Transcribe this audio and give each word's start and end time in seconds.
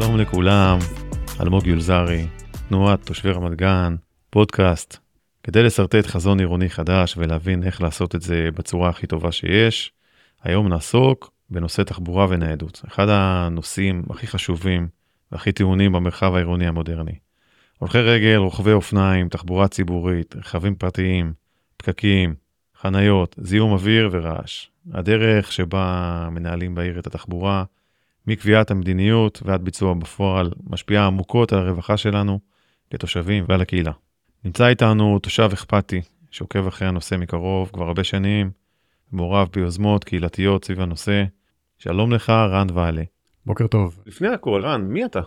שלום 0.00 0.16
לכולם, 0.16 0.78
אלמוג 1.40 1.66
יולזרי, 1.66 2.26
תנועת 2.68 3.06
תושבי 3.06 3.30
רמת 3.30 3.54
גן, 3.54 3.96
פודקאסט, 4.30 4.96
כדי 5.42 5.62
לשרטט 5.62 6.06
חזון 6.06 6.40
עירוני 6.40 6.70
חדש 6.70 7.14
ולהבין 7.16 7.62
איך 7.62 7.82
לעשות 7.82 8.14
את 8.14 8.22
זה 8.22 8.48
בצורה 8.54 8.88
הכי 8.88 9.06
טובה 9.06 9.32
שיש, 9.32 9.92
היום 10.42 10.68
נעסוק 10.68 11.30
בנושא 11.50 11.82
תחבורה 11.82 12.26
וניידות, 12.28 12.82
אחד 12.88 13.06
הנושאים 13.08 14.02
הכי 14.10 14.26
חשובים 14.26 14.88
והכי 15.32 15.52
טעונים 15.52 15.92
במרחב 15.92 16.34
העירוני 16.34 16.66
המודרני. 16.66 17.14
הולכי 17.78 17.98
רגל, 17.98 18.36
רוכבי 18.36 18.72
אופניים, 18.72 19.28
תחבורה 19.28 19.68
ציבורית, 19.68 20.36
רכבים 20.36 20.74
פרטיים, 20.74 21.32
פקקים, 21.76 22.34
חניות, 22.80 23.36
זיהום 23.42 23.72
אוויר 23.72 24.08
ורעש. 24.12 24.66
הדרך 24.92 25.52
שבה 25.52 26.28
מנהלים 26.30 26.74
בעיר 26.74 26.98
את 26.98 27.06
התחבורה, 27.06 27.64
מקביעת 28.26 28.70
המדיניות 28.70 29.42
ועד 29.44 29.64
ביצוע 29.64 29.94
בפועל, 29.94 30.50
משפיעה 30.66 31.06
עמוקות 31.06 31.52
על 31.52 31.58
הרווחה 31.58 31.96
שלנו 31.96 32.38
כתושבים 32.90 33.44
ועל 33.48 33.60
הקהילה. 33.60 33.92
נמצא 34.44 34.66
איתנו 34.66 35.18
תושב 35.18 35.50
אכפתי, 35.52 36.00
שעוקב 36.30 36.66
אחרי 36.66 36.88
הנושא 36.88 37.14
מקרוב 37.14 37.70
כבר 37.72 37.84
הרבה 37.84 38.04
שנים, 38.04 38.50
מעורב 39.12 39.48
ביוזמות 39.52 40.04
קהילתיות 40.04 40.64
סביב 40.64 40.80
הנושא. 40.80 41.24
שלום 41.78 42.12
לך, 42.12 42.30
רן 42.30 42.66
ואלה. 42.74 43.02
בוקר 43.46 43.66
טוב. 43.66 44.02
לפני 44.06 44.28
הכל, 44.28 44.62
רן, 44.64 44.82
מי 44.82 45.04
אתה? 45.04 45.20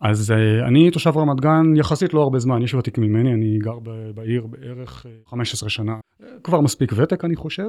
אז 0.00 0.30
uh, 0.30 0.68
אני 0.68 0.90
תושב 0.90 1.12
רמת 1.16 1.40
גן 1.40 1.76
יחסית 1.76 2.14
לא 2.14 2.22
הרבה 2.22 2.38
זמן, 2.38 2.62
יש 2.62 2.74
ותיק 2.74 2.98
ממני, 2.98 3.34
אני 3.34 3.58
גר 3.58 3.78
בעיר 4.14 4.46
בערך 4.46 5.06
15 5.26 5.66
אה, 5.66 5.70
שנה, 5.70 5.98
כבר 6.44 6.60
מספיק 6.60 6.92
ותק 6.96 7.24
אני 7.24 7.36
חושב. 7.36 7.66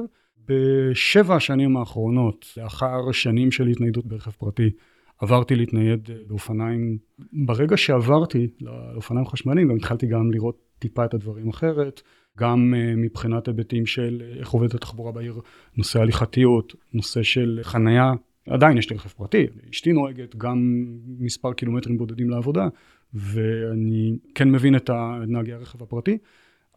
בשבע 0.48 1.36
השנים 1.36 1.76
האחרונות, 1.76 2.46
לאחר 2.56 3.12
שנים 3.12 3.50
של 3.50 3.66
התניידות 3.66 4.06
ברכב 4.06 4.30
פרטי, 4.30 4.70
עברתי 5.18 5.56
להתנייד 5.56 6.10
אה, 6.10 6.16
באופניים. 6.26 6.98
ברגע 7.32 7.76
שעברתי 7.76 8.48
לאופניים 8.60 9.26
חשמליים, 9.26 9.68
גם 9.68 9.76
התחלתי 9.76 10.06
גם 10.06 10.30
לראות 10.30 10.56
טיפה 10.78 11.04
את 11.04 11.14
הדברים 11.14 11.48
אחרת, 11.48 12.02
גם 12.38 12.74
מבחינת 12.96 13.48
היבטים 13.48 13.86
של 13.86 14.22
איך 14.38 14.50
עובדת 14.50 14.74
התחבורה 14.74 15.12
בעיר, 15.12 15.40
נושא 15.76 16.00
הליכתיות, 16.00 16.74
נושא 16.94 17.22
של 17.22 17.58
חנייה, 17.62 18.12
עדיין 18.50 18.78
יש 18.78 18.90
לי 18.90 18.96
רכב 18.96 19.08
פרטי, 19.08 19.46
אשתי 19.70 19.92
נוהגת 19.92 20.36
גם 20.36 20.84
מספר 21.18 21.52
קילומטרים 21.52 21.98
בודדים 21.98 22.30
לעבודה, 22.30 22.68
ואני 23.14 24.16
כן 24.34 24.50
מבין 24.50 24.76
את 24.76 24.90
נהגי 25.26 25.52
הרכב 25.52 25.82
הפרטי. 25.82 26.18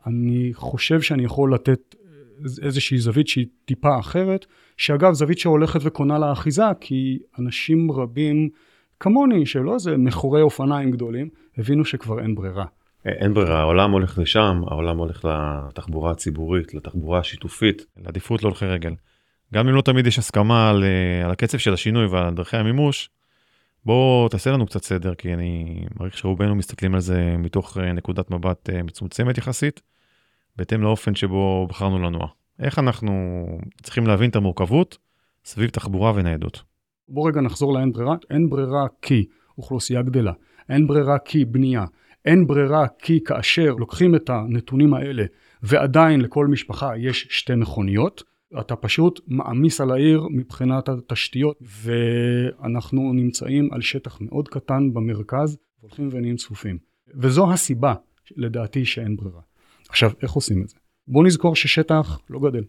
אני 0.08 0.50
חושב 0.54 1.02
שאני 1.02 1.24
יכול 1.24 1.54
לתת 1.54 1.96
איזושהי 2.62 2.98
זווית 2.98 3.28
שהיא 3.28 3.46
טיפה 3.66 4.00
אחרת, 4.00 4.46
שאגב 4.78 5.14
זווית 5.14 5.40
שהולכת 5.40 5.80
וקונה 5.84 6.20
לה 6.20 6.32
אחיזה, 6.32 6.64
כי 6.82 7.20
אנשים 7.40 7.92
רבים 7.92 8.50
כמוני, 9.00 9.46
שלא 9.46 9.74
איזה 9.74 9.98
מכורי 9.98 10.42
אופניים 10.42 10.92
גדולים, 10.92 11.30
הבינו 11.58 11.86
שכבר 11.86 12.20
אין 12.20 12.36
ברירה. 12.36 12.66
אין 13.06 13.34
ברירה, 13.34 13.60
העולם 13.60 13.92
הולך 13.92 14.20
לשם, 14.20 14.62
העולם 14.68 14.98
הולך 14.98 15.26
לתחבורה 15.26 16.12
הציבורית, 16.12 16.74
לתחבורה 16.74 17.20
השיתופית, 17.20 17.86
לעדיפות 17.98 18.44
להולכי 18.44 18.66
רגל. 18.66 18.94
גם 19.54 19.68
אם 19.68 19.76
לא 19.76 19.82
תמיד 19.82 20.08
יש 20.08 20.20
הסכמה 20.20 20.70
על, 20.70 20.84
אה, 20.84 21.26
על 21.26 21.32
הקצב 21.32 21.58
של 21.58 21.74
השינוי 21.74 22.06
ועל 22.06 22.34
דרכי 22.34 22.58
המימוש, 22.58 23.10
בוא 23.86 24.30
תעשה 24.30 24.52
לנו 24.52 24.66
קצת 24.66 24.84
סדר, 24.84 25.16
כי 25.16 25.34
אני 25.34 25.82
מעריך 26.00 26.18
שרובנו 26.18 26.56
מסתכלים 26.56 26.96
על 26.96 27.02
זה 27.02 27.36
מתוך 27.38 27.78
אה, 27.78 27.94
נקודת 27.94 28.32
מבט 28.32 28.70
אה, 28.70 28.84
מצומצמת 28.84 29.38
יחסית, 29.38 29.82
בהתאם 30.56 30.82
לאופן 30.82 31.16
שבו 31.16 31.68
בחרנו 31.70 32.00
לנוע. 32.00 32.28
איך 32.60 32.80
אנחנו 32.80 33.46
צריכים 33.84 34.08
להבין 34.08 34.30
את 34.30 34.36
המורכבות 34.36 34.98
סביב 35.46 35.70
תחבורה 35.70 36.12
וניידות? 36.16 36.64
בוא 37.10 37.30
רגע 37.30 37.42
נחזור 37.42 37.74
לאין 37.74 37.92
ברירה. 37.92 38.16
אין 38.30 38.50
ברירה 38.50 38.86
כי 39.02 39.26
אוכלוסייה 39.58 40.02
גדלה, 40.02 40.32
אין 40.70 40.88
ברירה 40.88 41.20
כי 41.20 41.46
בנייה, 41.46 41.86
אין 42.26 42.48
ברירה 42.48 42.88
כי 43.00 43.24
כאשר 43.26 43.74
לוקחים 43.80 44.16
את 44.16 44.30
הנתונים 44.30 44.94
האלה 44.94 45.24
ועדיין 45.64 46.22
לכל 46.22 46.48
משפחה 46.48 46.98
יש 46.98 47.28
שתי 47.30 47.56
מכוניות, 47.56 48.24
אתה 48.60 48.76
פשוט 48.76 49.20
מעמיס 49.28 49.82
על 49.82 49.92
העיר 49.92 50.28
מבחינת 50.32 50.90
התשתיות 50.90 51.60
ואנחנו 51.62 53.14
נמצאים 53.14 53.74
על 53.74 53.82
שטח 53.82 54.22
מאוד 54.22 54.48
קטן 54.48 54.94
במרכז 54.94 55.58
הולכים 55.82 56.10
ונהיים 56.12 56.36
צפופים 56.36 56.78
וזו 57.16 57.52
הסיבה 57.52 57.94
לדעתי 58.36 58.86
שאין 58.86 59.16
ברירה. 59.16 59.42
עכשיו 59.90 60.12
איך 60.22 60.32
עושים 60.32 60.62
את 60.62 60.70
זה? 60.70 60.76
בוא 61.08 61.24
נזכור 61.24 61.56
ששטח 61.56 62.20
לא 62.30 62.40
גדל 62.40 62.64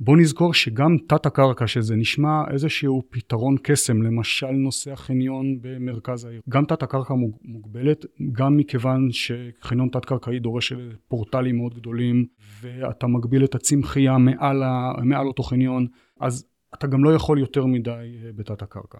בוא 0.00 0.16
נזכור 0.16 0.54
שגם 0.54 0.96
תת 1.08 1.26
הקרקע 1.26 1.66
שזה 1.66 1.96
נשמע 1.96 2.42
איזשהו 2.50 3.02
פתרון 3.10 3.56
קסם 3.62 4.02
למשל 4.02 4.50
נושא 4.50 4.92
החניון 4.92 5.58
במרכז 5.60 6.24
העיר 6.24 6.40
גם 6.48 6.64
תת 6.64 6.82
הקרקע 6.82 7.14
מוגבלת 7.42 8.06
גם 8.32 8.56
מכיוון 8.56 9.08
שחניון 9.12 9.88
תת 9.88 10.04
קרקעי 10.04 10.38
דורש 10.38 10.72
פורטלים 11.08 11.56
מאוד 11.56 11.74
גדולים 11.74 12.26
ואתה 12.60 13.06
מגביל 13.06 13.44
את 13.44 13.54
הצמחייה 13.54 14.18
מעל, 14.18 14.62
ה, 14.62 14.92
מעל 15.04 15.26
אותו 15.26 15.42
חניון 15.42 15.86
אז 16.20 16.46
אתה 16.74 16.86
גם 16.86 17.04
לא 17.04 17.14
יכול 17.14 17.38
יותר 17.38 17.66
מדי 17.66 17.90
אה, 17.90 18.30
בתת 18.36 18.62
הקרקע. 18.62 18.98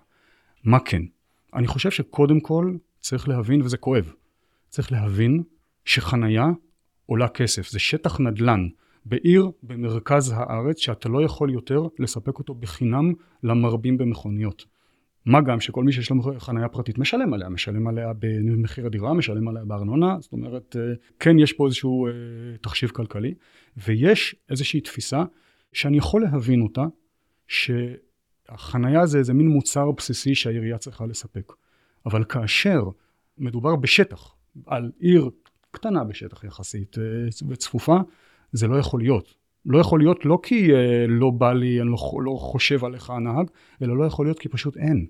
מה 0.64 0.80
כן? 0.80 1.02
אני 1.54 1.66
חושב 1.66 1.90
שקודם 1.90 2.40
כל 2.40 2.74
צריך 3.00 3.28
להבין 3.28 3.62
וזה 3.62 3.76
כואב 3.76 4.12
צריך 4.68 4.92
להבין 4.92 5.42
שחנייה 5.84 6.46
עולה 7.06 7.28
כסף 7.28 7.68
זה 7.68 7.78
שטח 7.78 8.20
נדל"ן 8.20 8.68
בעיר 9.08 9.50
במרכז 9.62 10.32
הארץ 10.36 10.78
שאתה 10.78 11.08
לא 11.08 11.22
יכול 11.22 11.50
יותר 11.50 11.82
לספק 11.98 12.38
אותו 12.38 12.54
בחינם 12.54 13.12
למרבים 13.42 13.98
במכוניות. 13.98 14.64
מה 15.26 15.40
גם 15.40 15.60
שכל 15.60 15.84
מי 15.84 15.92
שיש 15.92 16.10
לו 16.10 16.16
חניה 16.38 16.68
פרטית 16.68 16.98
משלם 16.98 17.34
עליה, 17.34 17.48
משלם 17.48 17.86
עליה 17.86 18.12
במחיר 18.18 18.86
הדירה, 18.86 19.14
משלם 19.14 19.48
עליה 19.48 19.64
בארנונה, 19.64 20.16
זאת 20.20 20.32
אומרת 20.32 20.76
אה, 20.76 20.82
כן 21.20 21.38
יש 21.38 21.52
פה 21.52 21.66
איזשהו 21.66 22.06
אה, 22.06 22.12
תחשיב 22.60 22.90
כלכלי 22.90 23.34
ויש 23.76 24.36
איזושהי 24.50 24.80
תפיסה 24.80 25.24
שאני 25.72 25.96
יכול 25.96 26.22
להבין 26.22 26.60
אותה 26.60 26.84
שהחניה 27.48 29.06
זה 29.06 29.18
איזה 29.18 29.34
מין 29.34 29.48
מוצר 29.48 29.90
בסיסי 29.90 30.34
שהעירייה 30.34 30.78
צריכה 30.78 31.06
לספק 31.06 31.52
אבל 32.06 32.24
כאשר 32.24 32.82
מדובר 33.38 33.76
בשטח 33.76 34.34
על 34.66 34.90
עיר 34.98 35.30
קטנה 35.70 36.04
בשטח 36.04 36.44
יחסית 36.44 36.98
אה, 36.98 37.04
וצפופה 37.48 37.96
זה 38.56 38.66
לא 38.66 38.76
יכול 38.76 39.00
להיות. 39.00 39.34
לא 39.66 39.78
יכול 39.78 40.00
להיות 40.00 40.24
לא 40.24 40.38
כי 40.42 40.74
אה, 40.74 41.06
לא 41.08 41.30
בא 41.30 41.52
לי, 41.52 41.80
אני 41.80 41.90
לא, 41.90 41.96
לא 42.24 42.36
חושב 42.38 42.84
עליך 42.84 43.10
הנהג, 43.10 43.46
אלא 43.82 43.96
לא 43.96 44.04
יכול 44.04 44.26
להיות 44.26 44.38
כי 44.38 44.48
פשוט 44.48 44.76
אין. 44.76 45.06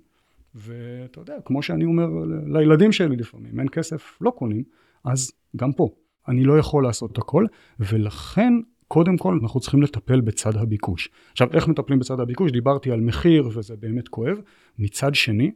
ואתה 0.55 1.21
יודע, 1.21 1.35
כמו 1.45 1.63
שאני 1.63 1.85
אומר 1.85 2.07
לילדים 2.47 2.93
שלי 2.93 3.17
לפעמים, 3.17 3.61
אין 3.61 3.69
כסף, 3.69 4.19
לא 4.21 4.31
קונים, 4.31 4.63
אז 5.05 5.33
גם 5.57 5.73
פה. 5.73 5.89
אני 6.29 6.45
לא 6.45 6.59
יכול 6.59 6.83
לעשות 6.83 7.13
את 7.13 7.19
הכל, 7.19 7.47
ולכן 7.81 8.53
קודם 8.89 9.17
כל 9.17 9.39
אנחנו 9.43 9.61
צריכים 9.61 9.83
לטפל 9.83 10.21
בצד 10.21 10.57
הביקוש. 10.57 11.09
עכשיו, 11.33 11.49
איך 11.53 11.69
מטפלים 11.69 11.99
בצד 11.99 12.21
הביקוש? 12.21 12.53
דיברתי 12.53 12.91
על 12.91 13.01
מחיר 13.01 13.49
וזה 13.55 13.77
באמת 13.77 14.09
כואב. 14.09 14.41
מצד 14.79 15.15
שני, 15.15 15.51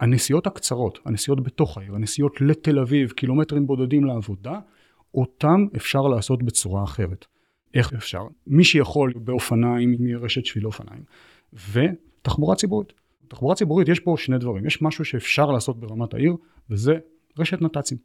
הנסיעות 0.00 0.46
הקצרות, 0.46 0.98
הנסיעות 1.04 1.42
בתוך 1.42 1.78
העיר, 1.78 1.94
הנסיעות 1.94 2.40
לתל 2.40 2.78
אביב, 2.78 3.10
קילומטרים 3.10 3.66
בודדים 3.66 4.04
לעבודה, 4.04 4.58
אותם 5.14 5.66
אפשר 5.76 6.02
לעשות 6.02 6.42
בצורה 6.42 6.84
אחרת. 6.84 7.26
איך 7.74 7.92
אפשר? 7.92 8.22
מי 8.46 8.64
שיכול 8.64 9.12
באופניים, 9.16 9.96
מרשת 10.00 10.44
שביל 10.44 10.66
אופניים, 10.66 11.02
ותחבורה 11.52 12.56
ציבורית. 12.56 12.92
תחבורה 13.28 13.54
ציבורית 13.54 13.88
יש 13.88 14.00
פה 14.00 14.14
שני 14.18 14.38
דברים, 14.38 14.66
יש 14.66 14.82
משהו 14.82 15.04
שאפשר 15.04 15.46
לעשות 15.46 15.80
ברמת 15.80 16.14
העיר, 16.14 16.36
וזה 16.70 16.98
רשת 17.38 17.62
נת"צים. 17.62 17.98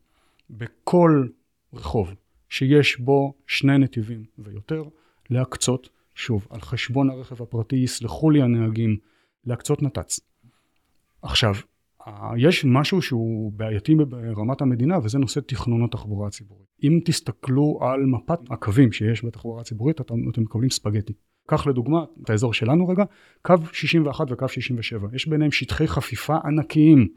בכל 0.50 1.28
רחוב 1.74 2.14
שיש 2.50 3.00
בו 3.00 3.34
שני 3.48 3.78
נתיבים 3.78 4.26
ויותר, 4.38 4.84
להקצות, 5.30 5.90
שוב, 6.16 6.48
על 6.50 6.62
חשבון 6.62 7.10
הרכב 7.10 7.42
הפרטי, 7.42 7.76
יסלחו 7.76 8.30
לי 8.30 8.42
הנהגים, 8.42 8.98
להקצות 9.46 9.82
נת"צ. 9.82 10.20
עכשיו, 11.22 11.56
יש 12.38 12.66
משהו 12.66 13.02
שהוא 13.02 13.52
בעייתי 13.56 13.96
ברמת 13.96 14.62
המדינה 14.62 15.00
וזה 15.04 15.20
נושא 15.20 15.40
תכנון 15.40 15.84
התחבורה 15.84 16.28
הציבורית. 16.28 16.68
אם 16.84 17.00
תסתכלו 17.06 17.80
על 17.82 18.06
מפת 18.06 18.40
הקווים 18.50 18.92
שיש 18.92 19.26
בתחבורה 19.26 19.62
הציבורית 19.62 20.02
אתם, 20.02 20.16
אתם 20.30 20.42
מקבלים 20.42 20.70
ספגטי. 20.70 21.14
קח 21.48 21.68
לדוגמה 21.68 22.04
את 22.24 22.30
האזור 22.30 22.54
שלנו 22.54 22.88
רגע, 22.88 23.04
קו 23.42 23.54
61 23.74 24.32
וקו 24.32 24.48
67, 24.48 25.08
יש 25.14 25.28
ביניהם 25.28 25.52
שטחי 25.52 25.88
חפיפה 25.88 26.38
ענקיים 26.46 27.08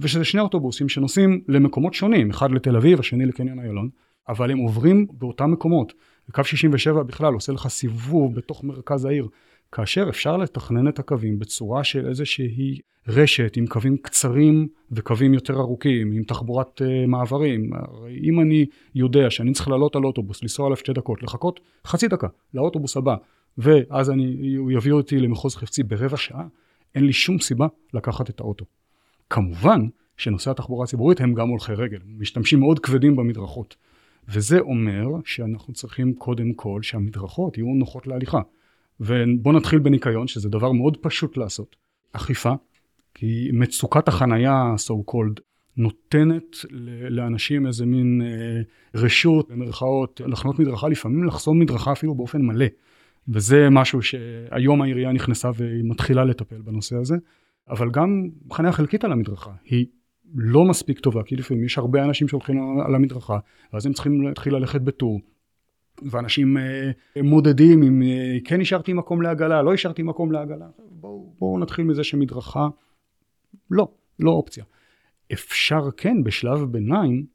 ושזה 0.00 0.24
שני 0.24 0.40
אוטובוסים 0.40 0.88
שנוסעים 0.88 1.42
למקומות 1.48 1.94
שונים, 1.94 2.30
אחד 2.30 2.50
לתל 2.50 2.76
אביב, 2.76 3.00
השני 3.00 3.26
לקניון 3.26 3.58
איילון, 3.58 3.88
אבל 4.28 4.50
הם 4.50 4.58
עוברים 4.58 5.06
באותם 5.10 5.50
מקומות. 5.50 5.92
קו 6.32 6.44
67 6.44 7.02
בכלל 7.02 7.34
עושה 7.34 7.52
לך 7.52 7.68
סיבוב 7.68 8.34
בתוך 8.34 8.64
מרכז 8.64 9.04
העיר, 9.04 9.28
כאשר 9.76 10.06
אפשר 10.08 10.36
לתכנן 10.36 10.88
את 10.88 10.98
הקווים 10.98 11.38
בצורה 11.38 11.84
של 11.84 12.08
איזושהי 12.08 12.78
רשת 13.08 13.56
עם 13.56 13.66
קווים 13.66 13.96
קצרים 13.96 14.68
וקווים 14.92 15.34
יותר 15.34 15.54
ארוכים, 15.54 16.12
עם 16.12 16.22
תחבורת 16.22 16.80
uh, 16.82 17.06
מעברים. 17.06 17.70
הרי 17.72 18.20
אם 18.22 18.40
אני 18.40 18.66
יודע 18.94 19.30
שאני 19.30 19.52
צריך 19.52 19.68
לעלות 19.68 19.96
על 19.96 20.04
אוטובוס, 20.04 20.42
לנסוע 20.42 20.66
עליו 20.66 20.76
שתי 20.76 20.92
דקות, 20.92 21.22
לחכות 21.22 21.60
חצי 21.86 22.08
דקה 22.08 22.26
לאוטובוס 22.54 22.96
הבא, 22.96 23.16
ואז 23.58 24.10
אני, 24.10 24.54
הוא 24.56 24.72
יביא 24.72 24.92
אותי 24.92 25.18
למחוז 25.18 25.56
חפצי 25.56 25.82
ברבע 25.82 26.16
שעה, 26.16 26.46
אין 26.94 27.04
לי 27.04 27.12
שום 27.12 27.38
סיבה 27.38 27.66
לקחת 27.94 28.30
את 28.30 28.40
האוטו. 28.40 28.64
כמובן 29.30 29.80
שנושאי 30.16 30.50
התחבורה 30.50 30.84
הציבורית 30.84 31.20
הם 31.20 31.34
גם 31.34 31.48
הולכי 31.48 31.72
רגל, 31.72 31.98
משתמשים 32.18 32.60
מאוד 32.60 32.78
כבדים 32.78 33.16
במדרכות. 33.16 33.76
וזה 34.28 34.58
אומר 34.58 35.06
שאנחנו 35.24 35.74
צריכים 35.74 36.14
קודם 36.14 36.52
כל 36.52 36.82
שהמדרכות 36.82 37.58
יהיו 37.58 37.74
נוחות 37.74 38.06
להליכה. 38.06 38.40
ובואו 39.00 39.56
נתחיל 39.56 39.78
בניקיון, 39.78 40.26
שזה 40.26 40.48
דבר 40.48 40.72
מאוד 40.72 40.96
פשוט 40.96 41.36
לעשות. 41.36 41.76
אכיפה, 42.12 42.52
כי 43.14 43.50
מצוקת 43.52 44.08
החנייה, 44.08 44.74
so 44.76 45.12
called, 45.12 45.40
נותנת 45.76 46.56
לאנשים 47.10 47.66
איזה 47.66 47.86
מין 47.86 48.22
אה, 48.22 48.60
רשות, 48.94 49.50
במרכאות, 49.50 50.20
לחנות 50.26 50.58
מדרכה, 50.58 50.88
לפעמים 50.88 51.24
לחסום 51.24 51.58
מדרכה 51.58 51.92
אפילו 51.92 52.14
באופן 52.14 52.42
מלא. 52.42 52.66
וזה 53.28 53.70
משהו 53.70 54.02
שהיום 54.02 54.82
העירייה 54.82 55.12
נכנסה 55.12 55.50
והיא 55.54 55.84
מתחילה 55.84 56.24
לטפל 56.24 56.60
בנושא 56.62 56.96
הזה. 56.96 57.16
אבל 57.68 57.90
גם 57.90 58.28
חניה 58.52 58.72
חלקית 58.72 59.04
על 59.04 59.12
המדרכה 59.12 59.50
היא 59.64 59.86
לא 60.34 60.64
מספיק 60.64 61.00
טובה, 61.00 61.22
כי 61.22 61.36
לפעמים 61.36 61.64
יש 61.64 61.78
הרבה 61.78 62.04
אנשים 62.04 62.28
שהולכים 62.28 62.80
על 62.86 62.94
המדרכה, 62.94 63.38
ואז 63.72 63.86
הם 63.86 63.92
צריכים 63.92 64.22
להתחיל 64.22 64.54
ללכת 64.54 64.80
בטור. 64.80 65.20
ואנשים 66.10 66.56
אה, 66.56 66.90
מודדים 67.22 67.82
אם 67.82 68.02
אה, 68.02 68.36
כן 68.44 68.60
השארתי 68.60 68.92
מקום 68.92 69.22
לעגלה, 69.22 69.62
לא 69.62 69.74
השארתי 69.74 70.02
מקום 70.02 70.32
לעגלה. 70.32 70.66
בואו 70.90 71.32
בוא 71.38 71.60
נתחיל 71.60 71.84
מזה 71.84 72.04
שמדרכה, 72.04 72.68
לא, 73.70 73.88
לא 74.18 74.30
אופציה. 74.30 74.64
אפשר 75.32 75.88
כן 75.96 76.24
בשלב 76.24 76.64
ביניים 76.64 77.26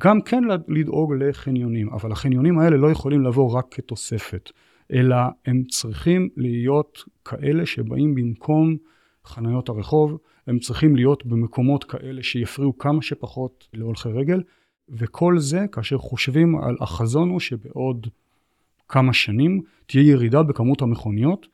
גם 0.00 0.22
כן 0.22 0.42
לדאוג 0.68 1.14
לחניונים, 1.14 1.90
אבל 1.90 2.12
החניונים 2.12 2.58
האלה 2.58 2.76
לא 2.76 2.90
יכולים 2.90 3.22
לבוא 3.22 3.52
רק 3.52 3.66
כתוספת, 3.70 4.50
אלא 4.92 5.16
הם 5.46 5.64
צריכים 5.64 6.28
להיות 6.36 7.04
כאלה 7.24 7.66
שבאים 7.66 8.14
במקום 8.14 8.76
חניות 9.24 9.68
הרחוב, 9.68 10.18
הם 10.46 10.58
צריכים 10.58 10.96
להיות 10.96 11.26
במקומות 11.26 11.84
כאלה 11.84 12.22
שיפריעו 12.22 12.78
כמה 12.78 13.02
שפחות 13.02 13.68
להולכי 13.74 14.08
רגל, 14.08 14.42
וכל 14.90 15.38
זה 15.38 15.66
כאשר 15.72 15.98
חושבים 15.98 16.58
על 16.58 16.76
החזון 16.80 17.28
הוא 17.28 17.40
שבעוד 17.40 18.06
כמה 18.88 19.12
שנים 19.12 19.62
תהיה 19.86 20.10
ירידה 20.10 20.42
בכמות 20.42 20.82
המכוניות 20.82 21.46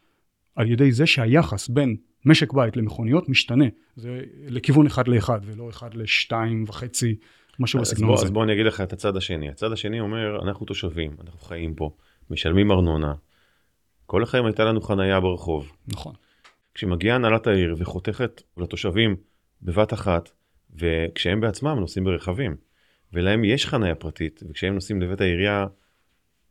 על 0.57 0.71
ידי 0.71 0.93
זה 0.93 1.07
שהיחס 1.07 1.69
בין 1.69 1.97
משק 2.25 2.53
בית 2.53 2.77
למכוניות 2.77 3.29
משתנה, 3.29 3.65
זה 3.97 4.21
לכיוון 4.49 4.87
אחד 4.87 5.09
לאחד 5.09 5.41
ולא 5.45 5.69
אחד 5.69 5.95
לשתיים 5.95 6.65
וחצי, 6.69 7.17
משהו 7.59 7.81
בסגנון 7.81 8.15
הזה. 8.15 8.27
אז 8.27 8.31
בוא 8.31 8.45
אני 8.45 8.53
אגיד 8.53 8.67
לך 8.67 8.81
את 8.81 8.93
הצד 8.93 9.17
השני, 9.17 9.49
הצד 9.49 9.73
השני 9.73 10.01
אומר 10.01 10.43
אנחנו 10.43 10.67
תושבים, 10.67 11.17
אנחנו 11.21 11.39
חיים 11.39 11.75
פה, 11.75 11.91
משלמים 12.31 12.71
ארנונה, 12.71 13.15
כל 14.07 14.23
החיים 14.23 14.47
הייתה 14.47 14.65
לנו 14.65 14.81
חנייה 14.81 15.21
ברחוב. 15.21 15.73
נכון. 15.89 16.15
כשמגיעה 16.75 17.17
הנהלת 17.17 17.47
העיר 17.47 17.75
וחותכת 17.79 18.43
לתושבים 18.57 19.17
בבת 19.63 19.93
אחת, 19.93 20.31
וכשהם 20.77 21.41
בעצמם 21.41 21.77
נוסעים 21.81 22.05
ברכבים, 22.05 22.57
ולהם 23.15 23.45
יש 23.45 23.67
חניה 23.67 23.95
פרטית, 23.95 24.43
וכשהם 24.49 24.75
נוסעים 24.75 25.03
לבית 25.03 25.21
העירייה, 25.21 25.67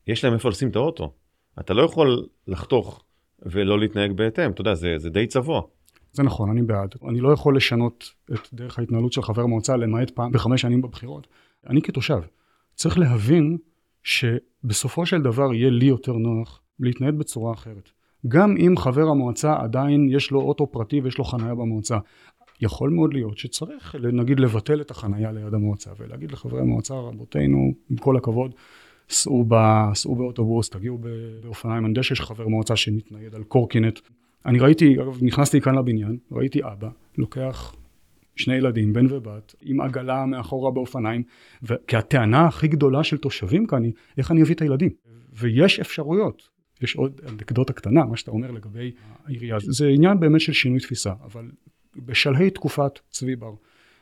יש 0.08 0.24
להם 0.24 0.34
איפה 0.34 0.50
לשים 0.50 0.70
את 0.70 0.76
האוטו. 0.76 1.14
אתה 1.60 1.74
לא 1.74 1.82
יכול 1.82 2.26
לחתוך 2.48 3.04
ולא 3.42 3.80
להתנהג 3.80 4.12
בהתאם, 4.12 4.52
אתה 4.52 4.62
יודע, 4.62 4.74
זה, 4.74 4.96
זה 4.98 5.10
די 5.10 5.28
צבוע. 5.28 5.62
זה 6.14 6.24
נכון, 6.24 6.50
אני 6.50 6.62
בעד. 6.62 6.96
אני 7.10 7.20
לא 7.20 7.30
יכול 7.34 7.56
לשנות 7.58 8.12
את 8.34 8.48
דרך 8.54 8.80
ההתנהלות 8.80 9.14
של 9.14 9.22
חבר 9.22 9.46
מועצה 9.46 9.78
למעט 9.78 10.10
פעם 10.10 10.32
בחמש 10.32 10.62
שנים 10.62 10.82
בבחירות. 10.82 11.28
אני 11.68 11.82
כתושב 11.82 12.22
צריך 12.76 12.98
להבין 12.98 13.58
שבסופו 14.04 15.06
של 15.06 15.22
דבר 15.22 15.54
יהיה 15.54 15.70
לי 15.70 15.86
יותר 15.86 16.14
נוח 16.14 16.62
להתנהג 16.80 17.14
בצורה 17.16 17.54
אחרת. 17.54 17.90
גם 18.28 18.56
אם 18.58 18.78
חבר 18.78 19.10
המועצה 19.10 19.56
עדיין 19.60 20.08
יש 20.12 20.32
לו 20.32 20.42
אוטו 20.42 20.72
פרטי 20.72 21.02
ויש 21.02 21.18
לו 21.18 21.24
חניה 21.24 21.56
במועצה. 21.56 21.98
יכול 22.64 22.90
מאוד 22.90 23.14
להיות 23.14 23.38
שצריך 23.38 23.96
נגיד 23.96 24.40
לבטל 24.40 24.82
את 24.82 24.92
החניה 24.92 25.32
ליד 25.32 25.54
המועצה 25.54 25.92
ולהגיד 26.00 26.32
לחברי 26.32 26.62
המועצה 26.62 26.94
רבותינו 26.94 27.74
עם 27.90 27.98
כל 27.98 28.18
הכבוד 28.18 28.56
סעו, 29.10 29.46
ב, 29.48 29.56
סעו 29.94 30.16
באוטובוס 30.16 30.70
תגיעו 30.70 30.98
באופניים 31.44 31.86
אני 31.86 31.92
יודע 31.92 32.04
שיש 32.04 32.22
חבר 32.22 32.48
מועצה 32.48 32.76
שמתנייד 32.76 33.36
על 33.36 33.44
קורקינט. 33.44 34.00
אני 34.46 34.60
ראיתי 34.60 34.96
אגב 35.02 35.18
נכנסתי 35.22 35.62
כאן 35.62 35.76
לבניין 35.76 36.18
ראיתי 36.32 36.64
אבא 36.64 36.90
לוקח 37.18 37.76
שני 38.36 38.56
ילדים 38.56 38.94
בן 38.94 39.06
ובת 39.10 39.56
עם 39.62 39.82
עגלה 39.82 40.26
מאחורה 40.26 40.72
באופניים 40.72 41.24
כי 41.88 41.98
הטענה 41.98 42.46
הכי 42.46 42.68
גדולה 42.68 43.04
של 43.04 43.18
תושבים 43.18 43.68
כאן 43.68 43.84
היא 43.84 43.94
איך 44.18 44.32
אני 44.32 44.42
אביא 44.42 44.56
את 44.56 44.62
הילדים? 44.62 44.90
ויש 45.34 45.80
אפשרויות. 45.80 46.54
יש 46.82 46.96
עוד 46.96 47.22
אנקדוטה 47.30 47.74
קטנה, 47.74 48.06
מה 48.06 48.18
שאתה 48.18 48.32
אומר 48.32 48.52
לגבי 48.52 48.92
העירייה, 49.26 49.58
זה 49.60 49.88
עניין 49.88 50.20
באמת 50.20 50.42
של 50.42 50.54
שינוי 50.54 50.80
תפיסה, 50.80 51.14
אבל 51.24 51.52
בשלהי 51.96 52.50
תקופת 52.50 53.00
צבי 53.10 53.36
בר, 53.36 53.54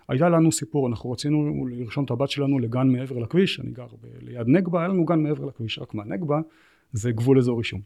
היה 0.09 0.29
לנו 0.29 0.51
סיפור, 0.51 0.87
אנחנו 0.87 1.11
רצינו 1.11 1.67
לרשום 1.67 2.05
את 2.05 2.11
הבת 2.11 2.29
שלנו 2.29 2.59
לגן 2.59 2.87
מעבר 2.87 3.17
לכביש, 3.17 3.59
אני 3.59 3.71
גר 3.71 3.87
ב- 4.01 4.07
ליד 4.21 4.47
נגבה, 4.47 4.79
היה 4.79 4.87
לנו 4.87 5.05
גן 5.05 5.23
מעבר 5.23 5.45
לכביש, 5.45 5.79
רק 5.79 5.93
מה, 5.93 6.03
נגבה 6.03 6.39
זה 6.91 7.11
גבול 7.11 7.37
אזור 7.37 7.57
רישום. 7.57 7.81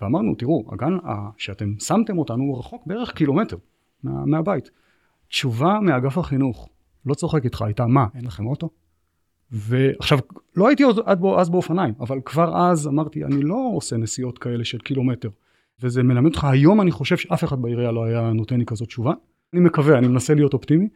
ואמרנו, 0.00 0.34
תראו, 0.34 0.64
הגן 0.72 0.96
שאתם 1.36 1.74
שמתם 1.78 2.18
אותנו 2.18 2.42
הוא 2.44 2.58
רחוק 2.58 2.86
בערך 2.86 3.12
קילומטר 3.12 3.56
מה, 4.02 4.24
מהבית. 4.26 4.70
תשובה 5.28 5.78
מאגף 5.82 6.18
החינוך, 6.18 6.68
לא 7.06 7.14
צוחק 7.14 7.44
איתך, 7.44 7.62
הייתה 7.62 7.86
מה, 7.86 8.06
אין 8.14 8.24
לכם 8.24 8.46
אוטו? 8.46 8.70
ועכשיו, 9.50 10.18
לא 10.56 10.68
הייתי 10.68 10.84
אז 11.36 11.50
באופניים, 11.50 11.94
אבל 12.00 12.20
כבר 12.24 12.70
אז 12.70 12.88
אמרתי, 12.88 13.24
אני 13.24 13.42
לא 13.42 13.70
עושה 13.74 13.96
נסיעות 13.96 14.38
כאלה 14.38 14.64
של 14.64 14.78
קילומטר. 14.78 15.30
וזה 15.82 16.02
מלמד 16.02 16.26
אותך, 16.26 16.44
היום 16.44 16.80
אני 16.80 16.90
חושב 16.90 17.16
שאף 17.16 17.44
אחד 17.44 17.62
בעירייה 17.62 17.92
לא 17.92 18.04
היה 18.04 18.32
נותן 18.32 18.58
לי 18.58 18.66
כזאת 18.66 18.88
תשובה. 18.88 19.12
אני 19.52 19.60
מקווה, 19.60 19.98
אני 19.98 20.08
מנסה 20.08 20.34
להיות 20.34 20.54
אופטימי. 20.54 20.88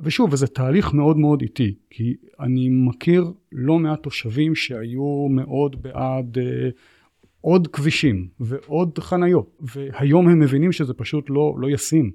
ושוב, 0.00 0.32
וזה 0.32 0.46
תהליך 0.46 0.92
מאוד 0.92 1.16
מאוד 1.16 1.42
איטי, 1.42 1.74
כי 1.90 2.14
אני 2.40 2.68
מכיר 2.68 3.32
לא 3.52 3.78
מעט 3.78 4.02
תושבים 4.02 4.54
שהיו 4.54 5.28
מאוד 5.30 5.82
בעד 5.82 6.38
אה, 6.38 6.68
עוד 7.40 7.68
כבישים 7.68 8.28
ועוד 8.40 8.98
חניות, 8.98 9.58
והיום 9.60 10.28
הם 10.28 10.40
מבינים 10.40 10.72
שזה 10.72 10.94
פשוט 10.94 11.30
לא, 11.30 11.54
לא 11.58 11.70
ישים. 11.70 12.10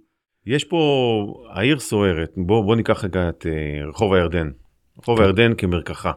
יש 0.45 0.63
פה, 0.63 1.43
העיר 1.53 1.79
סוערת, 1.79 2.33
בוא, 2.37 2.65
בוא 2.65 2.75
ניקח 2.75 3.03
רגע 3.03 3.29
את 3.29 3.45
אה, 3.45 3.89
רחוב 3.89 4.13
הירדן, 4.13 4.49
רחוב 4.99 5.21
הירדן 5.21 5.55
כמרקחה. 5.55 6.11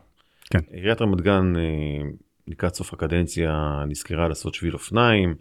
כן. 0.50 0.58
עיריית 0.70 1.02
רמת 1.02 1.20
גן 1.20 1.52
אה, 1.56 2.10
לקראת 2.48 2.74
סוף 2.74 2.92
הקדנציה 2.94 3.82
נזכרה 3.88 4.28
לעשות 4.28 4.54
שביל 4.54 4.74
אופניים 4.74 5.34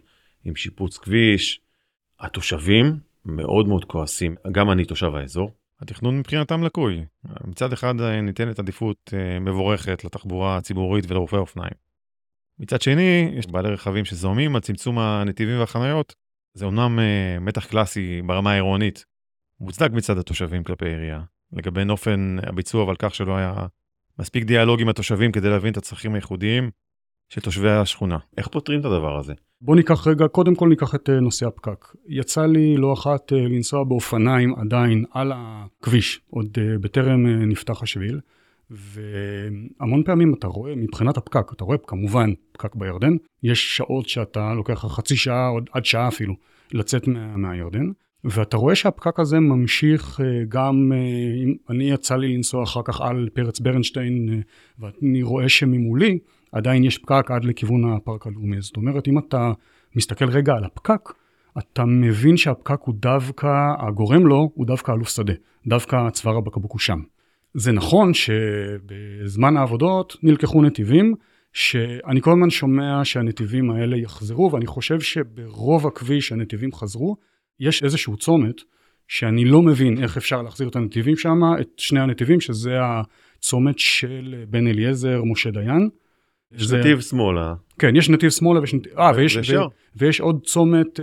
עם 0.44 0.56
שיפוץ 0.56 0.98
כביש. 0.98 1.60
התושבים 2.20 3.09
מאוד 3.24 3.68
מאוד 3.68 3.84
כועסים, 3.84 4.34
גם 4.52 4.70
אני 4.70 4.84
תושב 4.84 5.14
האזור. 5.14 5.50
התכנון 5.80 6.18
מבחינתם 6.18 6.62
לקוי. 6.62 7.04
מצד 7.44 7.72
אחד 7.72 8.00
אה, 8.00 8.20
ניתנת 8.20 8.58
עדיפות 8.58 9.14
אה, 9.14 9.40
מבורכת 9.40 10.04
לתחבורה 10.04 10.56
הציבורית 10.56 11.04
ולרופאי 11.08 11.38
אופניים. 11.38 11.74
מצד 12.58 12.82
שני, 12.82 13.32
יש 13.34 13.46
בעלי 13.46 13.68
רכבים 13.68 14.04
שזוהמים 14.04 14.56
על 14.56 14.62
צמצום 14.62 14.98
הנתיבים 14.98 15.60
והחניות. 15.60 16.14
זה 16.54 16.64
אומנם 16.64 16.98
מתח 17.40 17.66
קלאסי 17.66 18.22
ברמה 18.22 18.50
העירונית, 18.50 19.04
מוצדק 19.60 19.90
מצד 19.90 20.18
התושבים 20.18 20.64
כלפי 20.64 20.84
העירייה, 20.84 21.20
לגבי 21.52 21.82
אופן 21.90 22.36
הביצוע 22.42 22.84
ועל 22.84 22.96
כך 22.98 23.14
שלא 23.14 23.36
היה 23.36 23.66
מספיק 24.18 24.44
דיאלוג 24.44 24.80
עם 24.80 24.88
התושבים 24.88 25.32
כדי 25.32 25.48
להבין 25.48 25.72
את 25.72 25.76
הצרכים 25.76 26.14
הייחודיים 26.14 26.70
של 27.30 27.40
תושבי 27.40 27.70
השכונה. 27.70 28.18
איך 28.38 28.48
פותרים 28.48 28.80
את 28.80 28.84
הדבר 28.84 29.18
הזה? 29.18 29.32
בוא 29.60 29.76
ניקח 29.76 30.06
רגע, 30.06 30.28
קודם 30.28 30.54
כל 30.54 30.68
ניקח 30.68 30.94
את 30.94 31.10
אה, 31.10 31.20
נושא 31.20 31.46
הפקק. 31.46 31.86
יצא 32.08 32.46
לי 32.46 32.76
לא 32.76 32.92
אחת 32.92 33.32
אה, 33.32 33.38
לנסוע 33.38 33.84
באופניים 33.84 34.54
עדיין 34.54 35.04
על 35.10 35.32
הכביש, 35.34 36.20
עוד 36.30 36.58
אה, 36.60 36.78
בטרם 36.78 37.26
נפתח 37.26 37.82
השביל, 37.82 38.20
והמון 38.70 40.02
פעמים 40.02 40.34
אתה 40.34 40.46
רואה 40.46 40.74
מבחינת 40.74 41.16
הפקק, 41.16 41.52
אתה 41.52 41.64
רואה 41.64 41.78
כמובן 41.86 42.30
פקק 42.52 42.74
בירדן, 42.74 43.16
יש 43.42 43.76
שעות 43.76 44.08
שאתה 44.08 44.54
לוקח 44.54 44.84
חצי 44.88 45.16
שעה 45.16 45.50
עד 45.72 45.84
שעה 45.84 46.08
אפילו 46.08 46.34
לצאת 46.72 47.08
מה, 47.08 47.36
מהירדן, 47.36 47.90
ואתה 48.24 48.56
רואה 48.56 48.74
שהפקק 48.74 49.20
הזה 49.20 49.40
ממשיך 49.40 50.20
גם, 50.48 50.92
אה, 50.94 51.52
אני 51.70 51.90
יצא 51.90 52.16
לי 52.16 52.36
לנסוע 52.36 52.62
אחר 52.62 52.80
כך 52.84 53.00
על 53.00 53.28
פרץ 53.32 53.60
ברנשטיין, 53.60 54.42
ואני 54.78 55.22
רואה 55.22 55.48
שממולי 55.48 56.18
עדיין 56.52 56.84
יש 56.84 56.98
פקק 56.98 57.30
עד 57.30 57.44
לכיוון 57.44 57.92
הפארק 57.92 58.26
הלאומי. 58.26 58.60
זאת 58.60 58.76
אומרת, 58.76 59.08
אם 59.08 59.18
אתה 59.18 59.52
מסתכל 59.96 60.28
רגע 60.28 60.54
על 60.54 60.64
הפקק, 60.64 61.12
אתה 61.58 61.84
מבין 61.84 62.36
שהפקק 62.36 62.80
הוא 62.80 62.94
דווקא, 62.98 63.74
הגורם 63.78 64.26
לו 64.26 64.50
הוא 64.54 64.66
דווקא 64.66 64.92
אלוף 64.92 65.08
שדה, 65.08 65.32
דווקא 65.66 66.10
צוואר 66.10 66.36
הבקבוק 66.36 66.72
הוא 66.72 66.80
שם. 66.80 67.00
זה 67.54 67.72
נכון 67.72 68.14
שבזמן 68.14 69.56
העבודות 69.56 70.16
נלקחו 70.22 70.62
נתיבים, 70.62 71.14
שאני 71.52 72.20
כל 72.20 72.30
הזמן 72.30 72.50
שומע 72.50 73.04
שהנתיבים 73.04 73.70
האלה 73.70 73.96
יחזרו, 73.96 74.52
ואני 74.52 74.66
חושב 74.66 75.00
שברוב 75.00 75.86
הכביש 75.86 76.32
הנתיבים 76.32 76.72
חזרו, 76.72 77.16
יש 77.60 77.82
איזשהו 77.82 78.16
צומת 78.16 78.60
שאני 79.08 79.44
לא 79.44 79.62
מבין 79.62 80.02
איך 80.02 80.16
אפשר 80.16 80.42
להחזיר 80.42 80.68
את 80.68 80.76
הנתיבים 80.76 81.16
שם, 81.16 81.40
את 81.60 81.68
שני 81.76 82.00
הנתיבים, 82.00 82.40
שזה 82.40 82.78
הצומת 82.82 83.78
של 83.78 84.44
בן 84.48 84.66
אליעזר, 84.66 85.22
משה 85.24 85.50
דיין. 85.50 85.88
יש 86.56 86.62
זה... 86.62 86.78
נתיב 86.78 87.00
שמאלה. 87.00 87.54
כן, 87.78 87.96
יש 87.96 88.10
נתיב 88.10 88.30
שמאלה 88.30 88.60
ויש, 88.60 88.74
נת... 88.74 88.86
아, 88.86 89.00
ויש, 89.16 89.36
ו... 89.36 89.56
ויש 89.96 90.20
עוד 90.20 90.40
צומת 90.44 90.98
uh, 90.98 91.02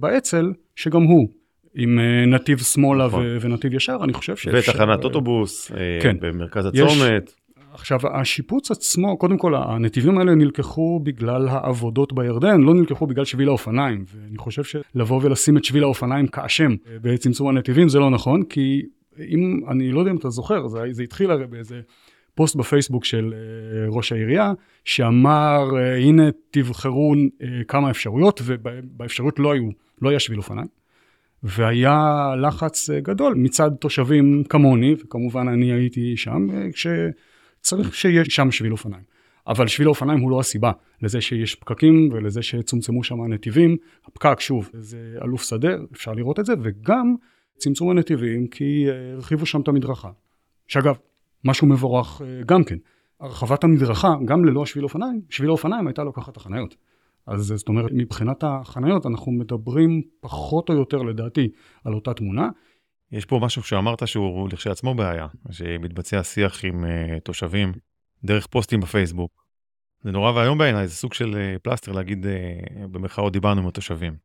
באצ"ל, 0.00 0.52
שגם 0.76 1.02
הוא 1.02 1.28
עם 1.74 1.98
אה, 1.98 2.26
נתיב 2.26 2.58
שמאלה 2.58 3.06
נכון. 3.06 3.24
ו- 3.26 3.36
ונתיב 3.40 3.74
ישר, 3.74 3.98
אני 4.02 4.12
חושב 4.12 4.36
שאפשר... 4.36 4.72
ותחנת 4.72 5.04
אוטובוס 5.04 5.72
אה, 5.72 5.76
כן. 6.02 6.16
במרכז 6.20 6.66
יש- 6.74 6.80
הצומת. 6.80 7.32
עכשיו, 7.72 7.98
השיפוץ 8.12 8.70
עצמו, 8.70 9.16
קודם 9.18 9.38
כל, 9.38 9.54
הנתיבים 9.54 10.18
האלה 10.18 10.34
נלקחו 10.34 11.00
בגלל 11.02 11.48
העבודות 11.48 12.12
בירדן, 12.12 12.60
לא 12.60 12.74
נלקחו 12.74 13.06
בגלל 13.06 13.24
שביל 13.24 13.48
האופניים, 13.48 14.04
ואני 14.14 14.38
חושב 14.38 14.62
שלבוא 14.64 15.20
ולשים 15.22 15.56
את 15.56 15.64
שביל 15.64 15.82
האופניים 15.82 16.26
כאשם 16.26 16.70
אה, 16.70 16.96
בצמצום 17.02 17.48
הנתיבים 17.48 17.88
זה 17.88 17.98
לא 17.98 18.10
נכון, 18.10 18.42
כי 18.42 18.82
אם, 19.28 19.60
אני 19.70 19.92
לא 19.92 19.98
יודע 19.98 20.10
אם 20.10 20.16
אתה 20.16 20.30
זוכר, 20.30 20.66
זה, 20.66 20.78
זה 20.90 21.02
התחיל 21.02 21.30
הרי 21.30 21.46
באיזה 21.46 21.80
פוסט 22.34 22.56
בפייסבוק 22.56 23.04
של 23.04 23.34
אה, 23.34 23.86
ראש 23.88 24.12
העירייה, 24.12 24.52
שאמר, 24.84 25.76
אה, 25.76 25.96
הנה 25.96 26.22
תבחרו 26.50 27.14
אה, 27.42 27.64
כמה 27.68 27.90
אפשרויות, 27.90 28.40
ובאפשרויות 28.44 29.38
לא 29.38 29.52
היו, 29.52 29.68
לא 30.02 30.10
היה 30.10 30.20
שביל 30.20 30.38
אופניים. 30.38 30.68
והיה 31.42 32.28
לחץ 32.42 32.90
גדול 32.90 33.34
מצד 33.34 33.70
תושבים 33.80 34.44
כמוני, 34.48 34.94
וכמובן 35.04 35.48
אני 35.48 35.72
הייתי 35.72 36.16
שם, 36.16 36.48
כשצריך 36.72 37.94
שיהיה 37.94 38.24
שם 38.24 38.50
שביל 38.50 38.72
אופניים. 38.72 39.02
אבל 39.46 39.66
שביל 39.66 39.86
האופניים 39.86 40.20
הוא 40.20 40.30
לא 40.30 40.40
הסיבה 40.40 40.72
לזה 41.02 41.20
שיש 41.20 41.54
פקקים 41.54 42.08
ולזה 42.12 42.42
שצומצמו 42.42 43.04
שם 43.04 43.20
הנתיבים. 43.20 43.76
הפקק, 44.06 44.40
שוב, 44.40 44.70
זה 44.72 44.98
אלוף 45.22 45.42
שדה, 45.42 45.76
אפשר 45.92 46.12
לראות 46.12 46.40
את 46.40 46.46
זה, 46.46 46.52
וגם 46.62 47.14
צמצום 47.58 47.90
הנתיבים 47.90 48.46
כי 48.46 48.86
הרחיבו 49.14 49.46
שם 49.46 49.60
את 49.60 49.68
המדרכה. 49.68 50.10
שאגב, 50.68 50.96
משהו 51.44 51.66
מבורך 51.66 52.22
אה, 52.24 52.40
גם 52.46 52.64
כן. 52.64 52.76
הרחבת 53.20 53.64
המדרכה, 53.64 54.14
גם 54.24 54.44
ללא 54.44 54.62
השביל 54.62 54.84
אופניים, 54.84 55.20
שביל 55.30 55.48
האופניים 55.48 55.86
הייתה 55.86 56.04
לוקחת 56.04 56.36
החניות. 56.36 56.76
אז 57.26 57.40
זאת 57.56 57.68
אומרת, 57.68 57.90
מבחינת 57.92 58.44
החניות 58.46 59.06
אנחנו 59.06 59.32
מדברים 59.32 60.02
פחות 60.20 60.68
או 60.68 60.74
יותר 60.74 60.96
לדעתי 60.96 61.48
על 61.84 61.94
אותה 61.94 62.14
תמונה. 62.14 62.48
יש 63.12 63.24
פה 63.24 63.38
משהו 63.42 63.62
שאמרת 63.62 64.08
שהוא 64.08 64.48
לכשעצמו 64.52 64.94
בעיה, 64.94 65.26
שמתבצע 65.50 66.22
שיח 66.22 66.64
עם 66.64 66.84
uh, 66.84 67.20
תושבים 67.20 67.72
דרך 68.24 68.46
פוסטים 68.46 68.80
בפייסבוק. 68.80 69.44
זה 70.02 70.10
נורא 70.10 70.32
ואיום 70.32 70.58
בעיניי, 70.58 70.88
זה 70.88 70.94
סוג 70.94 71.14
של 71.14 71.32
uh, 71.32 71.58
פלסטר 71.58 71.92
להגיד, 71.92 72.26
uh, 72.26 72.86
במרכאות 72.86 73.32
דיברנו 73.32 73.60
עם 73.60 73.68
התושבים. 73.68 74.16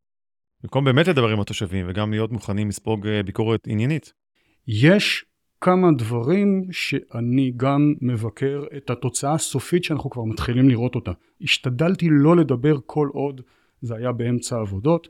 במקום 0.64 0.86
באמת 0.86 1.08
לדבר 1.08 1.30
עם 1.30 1.40
התושבים 1.40 1.86
וגם 1.90 2.12
להיות 2.12 2.32
מוכנים 2.32 2.70
לספוג 2.70 3.08
uh, 3.08 3.10
ביקורת 3.26 3.68
עניינית. 3.68 4.14
יש 4.68 5.26
כמה 5.62 5.92
דברים 5.92 6.64
שאני 6.72 7.52
גם 7.58 7.94
מבקר 8.02 8.64
את 8.78 8.90
התוצאה 8.90 9.34
הסופית 9.34 9.84
שאנחנו 9.84 10.10
כבר 10.10 10.24
מתחילים 10.24 10.70
לראות 10.70 10.96
אותה. 10.96 11.12
השתדלתי 11.42 12.08
לא 12.12 12.36
לדבר 12.36 12.76
כל 12.86 13.10
עוד 13.14 13.42
זה 13.82 13.96
היה 13.96 14.12
באמצע 14.12 14.58
העבודות. 14.58 15.08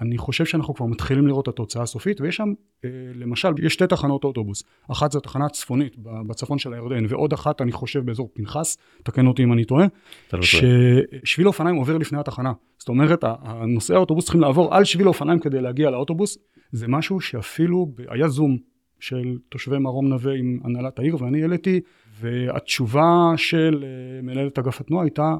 אני 0.00 0.18
חושב 0.18 0.44
שאנחנו 0.44 0.74
כבר 0.74 0.86
מתחילים 0.86 1.26
לראות 1.26 1.48
את 1.48 1.48
התוצאה 1.48 1.82
הסופית, 1.82 2.20
ויש 2.20 2.36
שם, 2.36 2.52
אה, 2.84 2.90
למשל, 3.14 3.48
יש 3.62 3.72
שתי 3.72 3.86
תחנות 3.86 4.24
אוטובוס. 4.24 4.64
אחת 4.90 5.12
זו 5.12 5.20
תחנה 5.20 5.48
צפונית 5.48 5.96
בצפון 5.98 6.58
של 6.58 6.74
הירדן, 6.74 7.04
ועוד 7.08 7.32
אחת, 7.32 7.60
אני 7.60 7.72
חושב, 7.72 8.06
באזור 8.06 8.30
פנחס, 8.34 8.78
תקן 9.02 9.26
אותי 9.26 9.44
אם 9.44 9.52
אני 9.52 9.64
טועה, 9.64 9.86
לא. 10.32 10.40
ששביל 10.42 11.46
אופניים 11.46 11.76
עובר 11.76 11.98
לפני 11.98 12.20
התחנה. 12.20 12.52
זאת 12.78 12.88
אומרת, 12.88 13.24
הנוסעי 13.24 13.96
האוטובוס 13.96 14.24
צריכים 14.24 14.40
לעבור 14.40 14.74
על 14.74 14.84
שביל 14.84 15.08
אופניים 15.08 15.38
כדי 15.38 15.60
להגיע 15.60 15.90
לאוטובוס. 15.90 16.38
זה 16.72 16.88
משהו 16.88 17.20
שאפילו, 17.20 17.92
היה 18.08 18.28
זום 18.28 18.58
של 19.04 19.38
תושבי 19.48 19.78
מרום 19.78 20.08
נווה 20.08 20.34
עם 20.34 20.60
הנהלת 20.64 20.98
העיר, 20.98 21.22
ואני 21.22 21.42
העליתי, 21.42 21.80
והתשובה 22.20 23.32
של 23.36 23.84
אה, 23.84 24.22
מנהלת 24.22 24.58
אגף 24.58 24.80
התנועה 24.80 25.04
הייתה, 25.04 25.34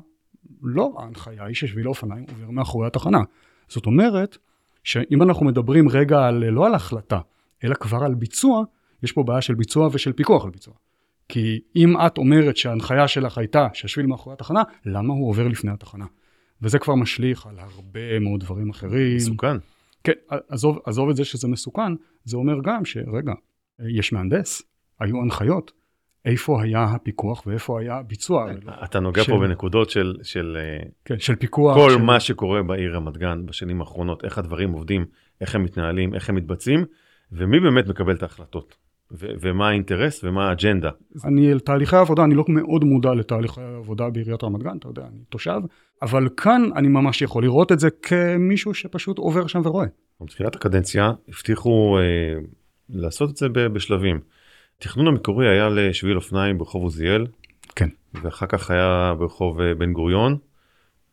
לא, 0.63 0.95
ההנחיה 0.99 1.45
היא 1.45 1.55
ששביל 1.55 1.87
האופניים 1.87 2.25
עובר 2.29 2.51
מאחורי 2.51 2.87
התחנה. 2.87 3.23
זאת 3.69 3.87
אומרת, 3.87 4.39
שאם 4.85 5.23
אנחנו 5.23 5.47
מדברים 5.47 5.89
רגע 5.89 6.27
על, 6.27 6.45
לא 6.45 6.67
על 6.67 6.75
החלטה, 6.75 7.21
אלא 7.65 7.75
כבר 7.75 8.05
על 8.05 8.15
ביצוע, 8.15 8.65
יש 9.03 9.13
פה 9.13 9.23
בעיה 9.23 9.41
של 9.41 9.55
ביצוע 9.55 9.89
ושל 9.93 10.13
פיקוח 10.13 10.45
על 10.45 10.51
ביצוע. 10.51 10.75
כי 11.29 11.61
אם 11.77 11.95
את 12.07 12.19
אומרת 12.19 12.57
שההנחיה 12.57 13.09
שלך 13.09 13.39
הייתה 13.39 13.69
שהשביל 13.73 14.07
מאחורי 14.07 14.35
התחנה, 14.35 14.63
למה 14.87 15.15
הוא 15.15 15.29
עובר 15.29 15.49
לפני 15.49 15.71
התחנה? 15.71 16.07
וזה 16.63 16.79
כבר 16.79 16.95
משליך 16.95 17.47
על 17.47 17.59
הרבה 17.59 18.19
מאוד 18.21 18.41
דברים 18.41 18.71
אחרים. 18.71 19.17
מסוכן. 19.17 19.57
כן, 20.05 20.13
עזוב, 20.49 20.79
עזוב 20.85 21.09
את 21.09 21.17
זה 21.17 21.25
שזה 21.25 21.49
מסוכן, 21.49 21.93
זה 22.25 22.37
אומר 22.37 22.61
גם 22.65 22.85
שרגע, 22.85 23.33
יש 23.89 24.13
מהנדס, 24.13 24.63
היו 25.01 25.23
הנחיות, 25.23 25.73
איפה 26.25 26.63
היה 26.63 26.85
הפיקוח 26.85 27.47
ואיפה 27.47 27.81
היה 27.81 27.97
הביצוע. 27.99 28.47
אתה 28.85 29.01
נוגע 29.01 29.25
של- 29.25 29.33
פה 29.33 29.39
בנקודות 29.39 29.91
של, 29.91 30.15
של 30.23 30.57
אה, 30.61 30.87
כן, 31.05 31.19
של 31.19 31.37
פיקוח. 31.37 31.77
כל 31.77 31.91
של... 31.91 32.03
מה 32.03 32.21
שקורה 32.21 32.63
בעיר 32.63 32.97
רמת 32.97 33.17
גן 33.17 33.47
בשנים 33.47 33.81
האחרונות, 33.81 34.25
איך 34.25 34.39
הדברים 34.39 34.73
עובדים, 34.73 35.05
איך 35.41 35.55
הם 35.55 35.65
מתנהלים, 35.65 36.15
איך 36.15 36.29
הם 36.29 36.35
מתבצעים, 36.35 36.85
ומי 37.33 37.61
באמת 37.61 37.89
מקבל 37.89 38.15
את 38.15 38.23
ההחלטות, 38.23 38.77
ו- 39.13 39.27
ומה 39.41 39.69
האינטרס 39.69 40.25
ומה 40.25 40.49
האג'נדה. 40.49 40.91
אני, 41.25 41.53
על 41.53 41.61
תהליכי 41.61 41.97
העבודה, 41.97 42.25
אני 42.25 42.35
לא 42.35 42.45
מאוד 42.49 42.85
מודע 42.85 43.15
לתהליכי 43.15 43.61
העבודה 43.61 44.11
בעיריית 44.11 44.45
רמת 44.45 44.63
גן, 44.63 44.77
אתה 44.77 44.89
יודע, 44.89 45.03
אני 45.03 45.19
תושב, 45.29 45.61
אבל 46.03 46.29
כאן 46.37 46.63
אני 46.77 46.89
ממש 46.89 47.23
יכול 47.23 47.43
לראות 47.43 47.73
את 47.73 47.79
זה 47.81 47.89
כמישהו 48.03 48.75
שפשוט 48.75 49.19
עובר 49.19 49.47
שם 49.47 49.61
ורואה. 49.65 49.87
בתחילת 50.21 50.57
הקדנציה 50.57 51.13
הבטיחו 51.29 51.99
אה, 51.99 52.03
לעשות 52.89 53.31
את 53.31 53.37
זה 53.37 53.49
בשלבים. 53.49 54.21
התכנון 54.79 55.07
המקורי 55.07 55.49
היה 55.49 55.69
לשביל 55.69 56.17
אופניים 56.17 56.59
ברחוב 56.59 56.83
עוזיאל, 56.83 57.27
כן. 57.77 57.89
ואחר 58.23 58.47
כך 58.47 58.71
היה 58.71 59.15
ברחוב 59.19 59.61
אה, 59.61 59.75
בן 59.75 59.93
גוריון, 59.93 60.39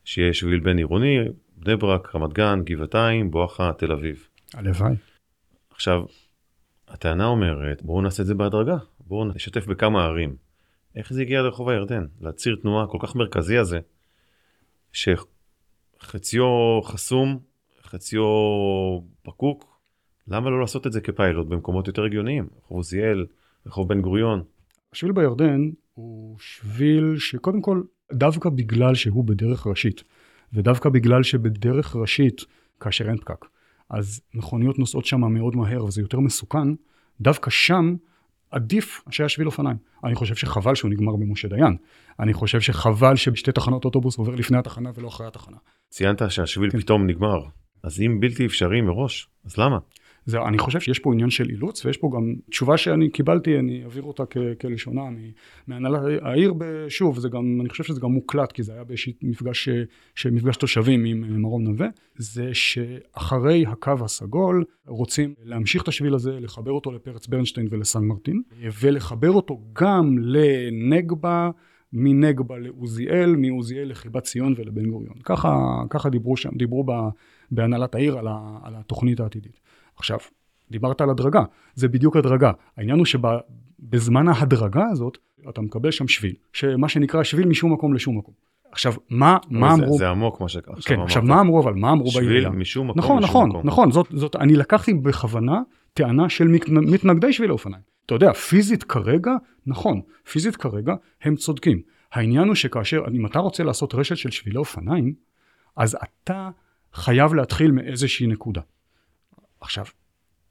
שיהיה 0.05 0.33
שביל 0.33 0.59
בין 0.59 0.77
עירוני, 0.77 1.17
בני 1.57 1.75
ברק, 1.75 2.15
רמת 2.15 2.33
גן, 2.33 2.61
גבעתיים, 2.63 3.31
בואכה, 3.31 3.71
תל 3.77 3.91
אביב. 3.91 4.27
הלוואי. 4.53 4.93
עכשיו, 5.71 6.03
הטענה 6.87 7.25
אומרת, 7.25 7.81
בואו 7.81 8.01
נעשה 8.01 8.23
את 8.23 8.27
זה 8.27 8.33
בהדרגה, 8.33 8.77
בואו 8.99 9.25
נשתף 9.25 9.67
בכמה 9.67 10.03
ערים. 10.03 10.35
איך 10.95 11.13
זה 11.13 11.21
הגיע 11.21 11.41
לרחוב 11.41 11.69
הירדן? 11.69 12.05
לציר 12.21 12.55
תנועה 12.61 12.87
כל 12.87 12.97
כך 13.01 13.15
מרכזי 13.15 13.57
הזה, 13.57 13.79
שחציו 14.91 16.47
חסום, 16.83 17.39
חציו 17.83 18.23
פקוק, 19.21 19.70
למה 20.27 20.49
לא 20.49 20.59
לעשות 20.59 20.87
את 20.87 20.91
זה 20.91 21.01
כפיילוט 21.01 21.47
במקומות 21.47 21.87
יותר 21.87 22.03
הגיוניים? 22.03 22.47
רחוב 22.57 22.77
עוזיאל, 22.77 23.25
רחוב 23.65 23.89
בן 23.89 24.01
גוריון. 24.01 24.43
השביל 24.93 25.11
בירדן 25.11 25.69
הוא 25.93 26.37
שביל 26.39 27.15
שקודם 27.17 27.61
כל, 27.61 27.81
דווקא 28.13 28.49
בגלל 28.49 28.95
שהוא 28.95 29.25
בדרך 29.25 29.67
ראשית, 29.67 30.03
ודווקא 30.53 30.89
בגלל 30.89 31.23
שבדרך 31.23 31.95
ראשית, 31.95 32.41
כאשר 32.79 33.09
אין 33.09 33.17
פקק, 33.17 33.45
אז 33.89 34.21
מכוניות 34.33 34.79
נוסעות 34.79 35.05
שם 35.05 35.21
מאוד 35.21 35.55
מהר 35.55 35.85
וזה 35.85 36.01
יותר 36.01 36.19
מסוכן, 36.19 36.67
דווקא 37.21 37.49
שם 37.49 37.95
עדיף 38.51 39.01
שהיה 39.09 39.29
שביל 39.29 39.47
אופניים. 39.47 39.77
אני 40.03 40.15
חושב 40.15 40.35
שחבל 40.35 40.75
שהוא 40.75 40.91
נגמר 40.91 41.15
במשה 41.15 41.47
דיין. 41.47 41.77
אני 42.19 42.33
חושב 42.33 42.61
שחבל 42.61 43.15
שבשתי 43.15 43.51
תחנות 43.51 43.85
אוטובוס 43.85 44.17
עובר 44.17 44.35
לפני 44.35 44.57
התחנה 44.57 44.91
ולא 44.95 45.07
אחרי 45.07 45.27
התחנה. 45.27 45.57
ציינת 45.89 46.21
שהשביל 46.29 46.69
כן. 46.69 46.79
פתאום 46.79 47.07
נגמר, 47.07 47.39
אז 47.83 48.01
אם 48.01 48.19
בלתי 48.19 48.45
אפשרי 48.45 48.81
מראש, 48.81 49.27
אז 49.45 49.57
למה? 49.57 49.77
זהו, 50.25 50.47
אני 50.47 50.57
חושב 50.57 50.79
שיש 50.79 50.99
פה 50.99 51.13
עניין 51.13 51.29
של 51.29 51.49
אילוץ, 51.49 51.85
ויש 51.85 51.97
פה 51.97 52.11
גם 52.15 52.33
תשובה 52.49 52.77
שאני 52.77 53.09
קיבלתי, 53.09 53.59
אני 53.59 53.83
אעביר 53.83 54.03
אותה 54.03 54.23
כ- 54.29 54.37
כלשונה 54.61 55.01
מהנהלת 55.67 56.01
העיר, 56.21 56.53
שוב, 56.89 57.19
זה 57.19 57.29
גם, 57.29 57.57
אני 57.61 57.69
חושב 57.69 57.83
שזה 57.83 58.01
גם 58.01 58.11
מוקלט, 58.11 58.51
כי 58.51 58.63
זה 58.63 58.73
היה 58.73 58.83
באיזשהו 58.83 59.11
מפגש, 59.21 59.69
מפגש 60.31 60.57
תושבים 60.57 61.05
עם 61.05 61.41
מרום 61.41 61.63
נווה, 61.63 61.87
זה 62.15 62.49
שאחרי 62.53 63.65
הקו 63.67 63.93
הסגול 64.01 64.63
רוצים 64.87 65.33
להמשיך 65.43 65.83
את 65.83 65.87
השביל 65.87 66.13
הזה, 66.13 66.39
לחבר 66.39 66.71
אותו 66.71 66.91
לפרץ 66.91 67.27
ברנשטיין 67.27 67.67
ולסן 67.71 68.03
מרטין, 68.03 68.41
ולחבר 68.81 69.31
אותו 69.31 69.61
גם 69.73 70.17
לנגבה, 70.19 71.49
מנגבה 71.93 72.57
לעוזיאל, 72.57 73.35
מעוזיאל 73.35 73.89
לחיבת 73.89 74.23
ציון 74.23 74.53
ולבן 74.57 74.89
גוריון. 74.89 75.15
ככה, 75.23 75.81
ככה 75.89 76.09
דיברו 76.09 76.37
שם, 76.37 76.49
דיברו 76.57 76.83
ב, 76.83 76.91
בהנהלת 77.51 77.95
העיר 77.95 78.17
על, 78.17 78.27
ה, 78.27 78.59
על 78.63 78.75
התוכנית 78.75 79.19
העתידית. 79.19 79.59
עכשיו, 79.95 80.17
דיברת 80.71 81.01
על 81.01 81.09
הדרגה, 81.09 81.43
זה 81.75 81.87
בדיוק 81.87 82.15
הדרגה. 82.17 82.51
העניין 82.77 82.97
הוא 82.97 83.05
שבזמן 83.05 84.27
ההדרגה 84.27 84.85
הזאת, 84.91 85.17
אתה 85.49 85.61
מקבל 85.61 85.91
שם 85.91 86.07
שביל, 86.07 86.33
שמה 86.53 86.89
שנקרא 86.89 87.23
שביל 87.23 87.47
משום 87.47 87.73
מקום 87.73 87.93
לשום 87.93 88.17
מקום. 88.17 88.33
עכשיו, 88.71 88.93
מה, 89.09 89.37
מה 89.49 89.75
זה, 89.75 89.83
אמרו... 89.83 89.97
זה 89.97 90.09
עמוק 90.09 90.41
מה 90.41 90.49
שעכשיו 90.49 90.75
כן, 90.85 90.95
אמרת. 90.95 91.05
עכשיו, 91.05 91.23
מה 91.23 91.39
אמרו 91.41 91.61
אבל? 91.61 91.73
מה 91.73 91.91
אמרו 91.91 92.11
שביל 92.11 92.25
בעירייה? 92.25 92.49
משום 92.49 92.87
מקום 92.89 92.99
נכון, 92.99 93.17
לשום 93.23 93.29
נכון, 93.29 93.49
מקום. 93.49 93.61
נכון, 93.67 93.91
זאת, 93.91 94.07
זאת, 94.11 94.35
אני 94.35 94.55
לקחתי 94.55 94.93
בכוונה 94.93 95.61
טענה 95.93 96.29
של 96.29 96.47
מת- 96.47 96.69
מתנגדי 96.69 97.33
שביל 97.33 97.49
האופניים. 97.49 97.81
אתה 98.05 98.15
יודע, 98.15 98.33
פיזית 98.33 98.83
כרגע, 98.83 99.31
נכון, 99.65 100.01
פיזית 100.31 100.55
כרגע, 100.55 100.93
הם 101.21 101.35
צודקים. 101.35 101.81
העניין 102.11 102.47
הוא 102.47 102.55
שכאשר, 102.55 103.01
אם 103.13 103.25
אתה 103.25 103.39
רוצה 103.39 103.63
לעשות 103.63 103.95
רשת 103.95 104.17
של 104.17 104.31
שבילי 104.31 104.57
אופניים, 104.57 105.13
אז 105.75 105.97
אתה 106.03 106.49
חייב 106.93 107.33
להתחיל 107.33 107.71
מאיזושהי 107.71 108.27
נקודה. 108.27 108.61
עכשיו, 109.61 109.85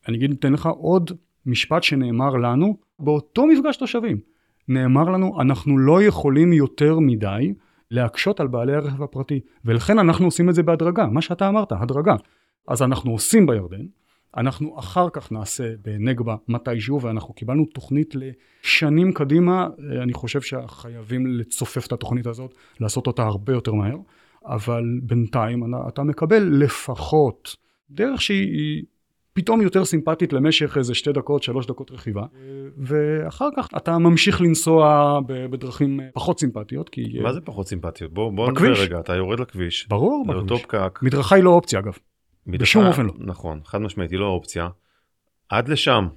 אני 0.08 0.16
אגיד, 0.16 0.30
אתן 0.30 0.52
לך 0.52 0.66
עוד 0.66 1.10
משפט 1.46 1.82
שנאמר 1.82 2.30
לנו 2.30 2.76
באותו 2.98 3.46
מפגש 3.46 3.76
תושבים. 3.76 4.20
נאמר 4.68 5.04
לנו, 5.04 5.40
אנחנו 5.40 5.78
לא 5.78 6.02
יכולים 6.02 6.52
יותר 6.52 6.98
מדי 6.98 7.54
להקשות 7.90 8.40
על 8.40 8.46
בעלי 8.46 8.74
הרכב 8.74 9.02
הפרטי, 9.02 9.40
ולכן 9.64 9.98
אנחנו 9.98 10.24
עושים 10.24 10.48
את 10.48 10.54
זה 10.54 10.62
בהדרגה, 10.62 11.06
מה 11.06 11.22
שאתה 11.22 11.48
אמרת, 11.48 11.72
הדרגה. 11.72 12.14
אז 12.68 12.82
אנחנו 12.82 13.12
עושים 13.12 13.46
בירדן, 13.46 13.86
אנחנו 14.36 14.78
אחר 14.78 15.10
כך 15.12 15.32
נעשה 15.32 15.72
בנגבה 15.82 16.36
מתישהו, 16.48 17.02
ואנחנו 17.02 17.34
קיבלנו 17.34 17.64
תוכנית 17.64 18.14
לשנים 18.14 19.12
קדימה, 19.12 19.68
אני 20.02 20.12
חושב 20.12 20.40
שחייבים 20.40 21.26
לצופף 21.26 21.86
את 21.86 21.92
התוכנית 21.92 22.26
הזאת, 22.26 22.54
לעשות 22.80 23.06
אותה 23.06 23.22
הרבה 23.22 23.52
יותר 23.52 23.72
מהר, 23.72 23.96
אבל 24.44 24.84
בינתיים 25.02 25.74
אתה 25.88 26.02
מקבל 26.02 26.42
לפחות 26.42 27.56
דרך 27.90 28.22
שהיא 28.22 28.84
פתאום 29.32 29.60
יותר 29.62 29.84
סימפטית 29.84 30.32
למשך 30.32 30.76
איזה 30.76 30.94
שתי 30.94 31.12
דקות, 31.12 31.42
שלוש 31.42 31.66
דקות 31.66 31.90
רכיבה, 31.90 32.25
ואחר 32.78 33.49
כך 33.56 33.68
אתה 33.76 33.99
ממשיך 33.99 34.40
לנסוע 34.40 35.18
בדרכים 35.26 36.00
פחות 36.14 36.40
סימפטיות, 36.40 36.88
כי... 36.88 37.18
מה 37.22 37.32
זה 37.32 37.40
פחות 37.40 37.68
סימפטיות? 37.68 38.12
בוא, 38.12 38.32
בוא 38.32 38.50
נדבר 38.50 38.72
רגע, 38.72 39.00
אתה 39.00 39.14
יורד 39.14 39.40
לכביש. 39.40 39.87
ברור, 39.88 40.25
לאותו 40.28 40.58
פקק. 40.58 40.99
מדרכה 41.02 41.34
היא 41.37 41.44
לא 41.44 41.50
אופציה 41.50 41.78
אגב. 41.78 41.99
מדרכה, 42.46 42.62
בשום 42.62 42.87
אופן 42.87 43.06
לא. 43.06 43.12
נכון, 43.18 43.60
חד 43.64 43.80
משמעית, 43.80 44.10
היא 44.10 44.18
לא 44.18 44.26
אופציה. 44.26 44.68
עד 45.49 45.68
לשם, 45.68 46.08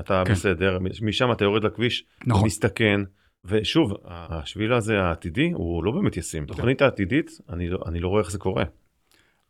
אתה 0.00 0.22
כן. 0.26 0.32
בסדר, 0.32 0.78
משם 1.02 1.32
אתה 1.32 1.44
יורד 1.44 1.64
לכביש, 1.64 2.04
נכון. 2.26 2.46
מסתכן. 2.46 3.00
ושוב, 3.44 3.92
השביל 4.04 4.72
הזה 4.72 5.02
העתידי 5.02 5.50
הוא 5.54 5.84
לא 5.84 5.92
באמת 5.92 6.16
ישים. 6.16 6.46
כן. 6.46 6.54
תוכנית 6.54 6.82
העתידית, 6.82 7.30
אני 7.48 7.68
לא, 7.68 7.78
אני 7.86 8.00
לא 8.00 8.08
רואה 8.08 8.20
איך 8.20 8.30
זה 8.30 8.38
קורה. 8.38 8.64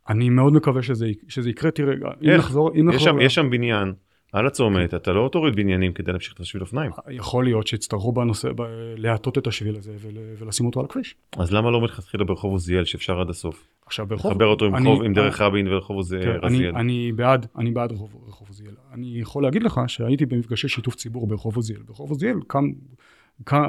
אני 0.09 0.29
מאוד 0.29 0.53
מקווה 0.53 0.83
שזה, 0.83 1.07
שזה 1.29 1.51
יקרה, 1.51 1.71
תראה, 1.71 1.95
אם 2.23 2.31
נחזור, 2.31 2.71
אם 2.75 2.89
נחזור... 2.89 2.99
יש 2.99 3.05
שם, 3.05 3.19
ל... 3.19 3.23
יש 3.23 3.35
שם 3.35 3.51
בניין 3.51 3.93
על 4.33 4.47
הצומת, 4.47 4.95
אתה 4.95 5.13
לא 5.13 5.29
תוריד 5.33 5.57
בניינים 5.57 5.93
כדי 5.93 6.13
להמשיך 6.13 6.35
את 6.35 6.41
השביל 6.41 6.63
אופניים. 6.63 6.91
יכול 7.11 7.45
להיות 7.45 7.67
שיצטרכו 7.67 8.13
בנושא, 8.13 8.49
ב... 8.57 8.63
להטות 8.97 9.39
את 9.39 9.47
השביל 9.47 9.77
הזה 9.77 9.93
ול... 10.01 10.15
ולשים 10.39 10.67
אותו 10.67 10.81
על 10.81 10.87
הכביש. 10.87 11.15
אז 11.37 11.53
למה 11.53 11.71
לא 11.71 11.81
מלכתחילה 11.81 12.25
ברחוב 12.25 12.53
עוזיאל 12.53 12.85
שאפשר 12.85 13.21
עד 13.21 13.31
הסוף? 13.31 13.69
עכשיו 13.87 14.07
ברחוב... 14.07 14.31
לחבר 14.31 14.47
אותו 14.47 14.65
עם, 14.65 14.75
אני, 14.75 14.85
חוב, 14.85 15.03
עם 15.03 15.13
דרך 15.13 15.41
רבין 15.41 15.69
ולרחוב 15.69 15.97
עוזיאל. 15.97 16.41
אני, 16.43 16.69
אני 16.69 17.13
בעד, 17.13 17.47
אני 17.59 17.71
בעד 17.71 17.93
רחוב, 17.93 18.25
רחוב 18.29 18.49
עוזיאל. 18.49 18.75
אני 18.93 19.07
יכול 19.21 19.43
להגיד 19.43 19.63
לך 19.63 19.81
שהייתי 19.87 20.27
במפגשי 20.27 20.69
שיתוף 20.69 20.95
ציבור 20.95 21.27
ברחוב 21.27 21.57
עוזיאל. 21.57 21.83
ברחוב 21.87 22.11
עוזיאל 22.11 22.37
קם 22.47 22.71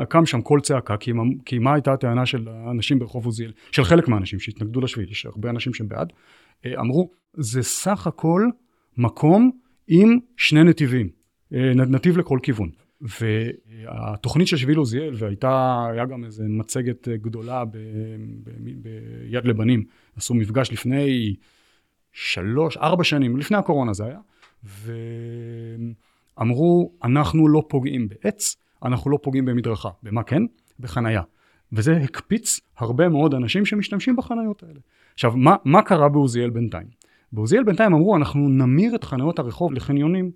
קם 0.10 0.26
שם 0.26 0.42
קול 0.42 0.62
צעקה, 0.62 0.98
כי, 1.46 1.60
מה 1.60 1.74
הייתה 1.74 1.94
הטענה 1.94 2.26
של 2.26 2.48
האנשים 2.48 3.00
ברחוב 3.00 3.26
עוזיאל, 3.26 3.52
של 3.72 3.84
חלק 3.84 4.08
מהאנשים 4.08 4.40
שהתנגדו 4.40 4.82
לשביל, 4.82 5.12
יש 5.12 5.26
הרבה 5.26 5.50
אנשים 5.50 5.74
שהם 5.74 5.88
בעד, 5.88 6.14
אה, 6.66 6.80
אמרו, 6.80 7.10
זה 7.34 7.64
סך 7.64 8.08
הכל 8.08 8.50
מקום 8.98 9.52
עם 9.88 10.20
שני 10.38 10.64
נתיבים, 10.64 11.10
אה, 11.54 11.74
נתיב 11.74 12.18
לכל 12.18 12.40
כיוון. 12.44 12.70
והתוכנית 13.02 14.48
של 14.48 14.58
שביל 14.58 14.78
עוזיאל, 14.78 15.14
והייתה, 15.18 15.86
היה 15.92 16.06
גם 16.06 16.24
איזה 16.24 16.44
מצגת 16.48 17.08
גדולה 17.08 17.66
ב, 17.66 17.78
ב, 18.44 18.50
ביד 18.82 19.46
לבנים, 19.46 19.84
עשו 20.16 20.34
מפגש 20.34 20.72
לפני 20.72 21.36
שלוש, 22.12 22.78
ארבע 22.78 23.04
שנים, 23.04 23.38
לפני 23.38 23.58
הקורונה 23.58 23.94
זה 23.94 24.06
היה, 24.06 24.20
ואמרו, 26.38 26.92
אנחנו 27.04 27.48
לא 27.48 27.64
פוגעים 27.70 28.08
בעץ, 28.10 28.56
אנחנו 28.86 29.12
לא 29.12 29.20
פוגעים 29.22 29.46
במדרכה. 29.46 29.90
במה 30.04 30.24
כן? 30.24 30.42
בחנייה. 30.80 31.22
וזה 31.74 31.98
הקפיץ 31.98 32.60
הרבה 32.78 33.10
מאוד 33.10 33.34
אנשים 33.34 33.66
שמשתמשים 33.66 34.16
בחניות 34.16 34.64
האלה. 34.64 34.80
עכשיו, 35.14 35.32
מה, 35.36 35.56
מה 35.66 35.82
קרה 35.82 36.10
בעוזיאל 36.10 36.50
בינתיים? 36.50 36.88
בעוזיאל 37.32 37.64
בינתיים 37.64 37.94
אמרו, 37.94 38.16
אנחנו 38.16 38.50
נמיר 38.50 38.96
את 38.96 39.04
חניות 39.04 39.40
הרחוב 39.40 39.74
לחניונים. 39.74 40.32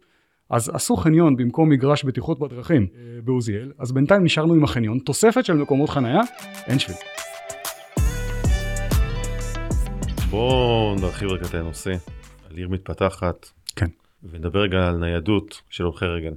אז 0.49 0.69
עשו 0.69 0.95
חניון 0.95 1.35
במקום 1.35 1.69
מגרש 1.69 2.03
בטיחות 2.03 2.39
בדרכים 2.39 2.87
אה, 2.95 3.21
בעוזיאל, 3.23 3.71
אז 3.77 3.91
בינתיים 3.91 4.23
נשארנו 4.23 4.53
עם 4.53 4.63
החניון, 4.63 4.99
תוספת 4.99 5.45
של 5.45 5.53
מקומות 5.53 5.89
חניה, 5.89 6.21
אין 6.67 6.79
שביל. 6.79 6.97
בואו 10.29 10.95
נרחיב 11.01 11.29
רגע 11.29 11.45
את 11.49 11.53
הנושא 11.53 11.91
על 12.49 12.57
עיר 12.57 12.69
מתפתחת. 12.69 13.49
כן. 13.75 13.87
ונדבר 14.23 14.59
רגע 14.61 14.87
על 14.87 14.97
ניידות 14.97 15.61
של 15.69 15.83
הולכי 15.83 16.05
רגל. 16.05 16.33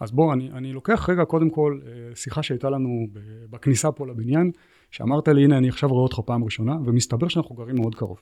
אז 0.00 0.12
בוא, 0.12 0.32
אני, 0.32 0.50
אני 0.50 0.72
לוקח 0.72 1.08
רגע 1.08 1.24
קודם 1.24 1.50
כל 1.50 1.80
אה, 1.86 2.14
שיחה 2.14 2.42
שהייתה 2.42 2.70
לנו 2.70 3.06
בכניסה 3.50 3.92
פה 3.92 4.06
לבניין, 4.06 4.50
שאמרת 4.90 5.28
לי, 5.28 5.44
הנה 5.44 5.58
אני 5.58 5.68
עכשיו 5.68 5.90
רואה 5.90 6.02
אותך 6.02 6.20
פעם 6.26 6.44
ראשונה, 6.44 6.76
ומסתבר 6.84 7.28
שאנחנו 7.28 7.54
גרים 7.54 7.76
מאוד 7.76 7.94
קרוב. 7.94 8.18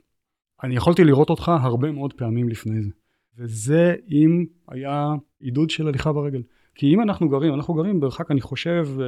אני 0.65 0.77
יכולתי 0.77 1.05
לראות 1.05 1.31
אותך 1.31 1.53
הרבה 1.63 1.93
מאוד 1.93 2.13
פעמים 2.13 2.49
לפני 2.49 2.83
זה. 2.83 2.91
וזה 3.39 3.95
אם 4.11 4.45
היה 4.69 5.15
עידוד 5.41 5.71
של 5.71 5.89
הליכה 5.89 6.13
ברגל. 6.13 6.43
כי 6.75 6.95
אם 6.95 7.03
אנחנו 7.03 7.29
גרים, 7.29 7.55
אנחנו 7.55 7.75
גרים 7.75 8.01
במרחק, 8.01 8.31
אני 8.31 8.41
חושב, 8.41 8.89
אה, 9.01 9.07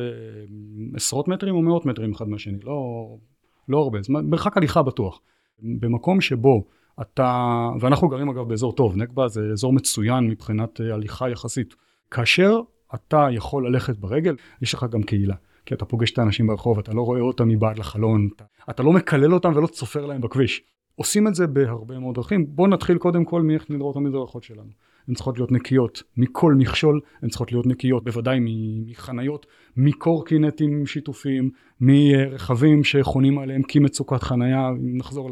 עשרות 0.95 1.29
מטרים 1.29 1.55
או 1.55 1.63
מאות 1.63 1.87
מטרים 1.87 2.13
אחד 2.13 2.29
מהשני, 2.29 2.59
לא, 2.65 3.07
לא 3.69 3.79
הרבה, 3.79 4.03
זאת 4.03 4.09
אומרת, 4.09 4.25
מרחק 4.25 4.57
הליכה 4.57 4.83
בטוח. 4.83 5.21
במקום 5.59 6.21
שבו 6.21 6.65
אתה, 7.01 7.69
ואנחנו 7.81 8.09
גרים 8.09 8.29
אגב 8.29 8.49
באזור 8.49 8.73
טוב, 8.73 8.97
נקבה 8.97 9.29
זה 9.29 9.41
אזור 9.53 9.73
מצוין 9.73 10.29
מבחינת 10.29 10.81
אה, 10.81 10.95
הליכה 10.95 11.31
יחסית. 11.31 11.75
כאשר 12.11 12.61
אתה 12.95 13.29
יכול 13.33 13.67
ללכת 13.67 13.97
ברגל, 13.97 14.37
יש 14.63 14.75
לך 14.75 14.87
גם 14.91 15.03
קהילה. 15.03 15.35
כי 15.67 15.75
אתה 15.75 15.85
פוגש 15.85 16.11
את 16.11 16.19
האנשים 16.19 16.47
ברחוב, 16.47 16.79
אתה 16.79 16.93
לא 16.93 17.03
רואה 17.03 17.21
אותם 17.21 17.49
מבעד 17.49 17.79
לחלון, 17.79 18.29
אתה, 18.37 18.45
אתה 18.71 18.83
לא 18.83 18.93
מקלל 18.93 19.35
אותם 19.35 19.53
ולא 19.57 19.67
צופר 19.67 20.07
להם 20.07 20.21
בכביש. 20.21 20.63
עושים 20.95 21.29
את 21.29 21.35
זה 21.35 21.47
בהרבה 21.47 21.99
מאוד 21.99 22.15
דרכים. 22.15 22.47
בואו 22.49 22.69
נתחיל 22.69 22.99
קודם 22.99 23.25
כל 23.25 23.43
מאיך 23.43 23.71
נראות 23.71 23.97
המדרכות 23.97 24.43
שלנו. 24.43 24.71
הן 25.09 25.15
צריכות 25.15 25.39
להיות 25.39 25.53
נקיות 25.53 26.03
מכל 26.17 26.55
מכשול, 26.55 27.01
הן 27.23 27.29
צריכות 27.29 27.53
להיות 27.53 27.67
נקיות 27.67 28.05
בוודאי 28.05 28.39
מחניות, 28.87 29.47
מקורקינטים 29.77 30.87
שיתופיים, 30.87 31.51
מרכבים 31.81 32.85
שחונים 32.85 33.39
עליהם 33.39 33.63
כי 33.63 33.79
מצוקת 33.79 34.23
חנייה, 34.23 34.69
אם 34.69 34.97
נחזור 34.97 35.31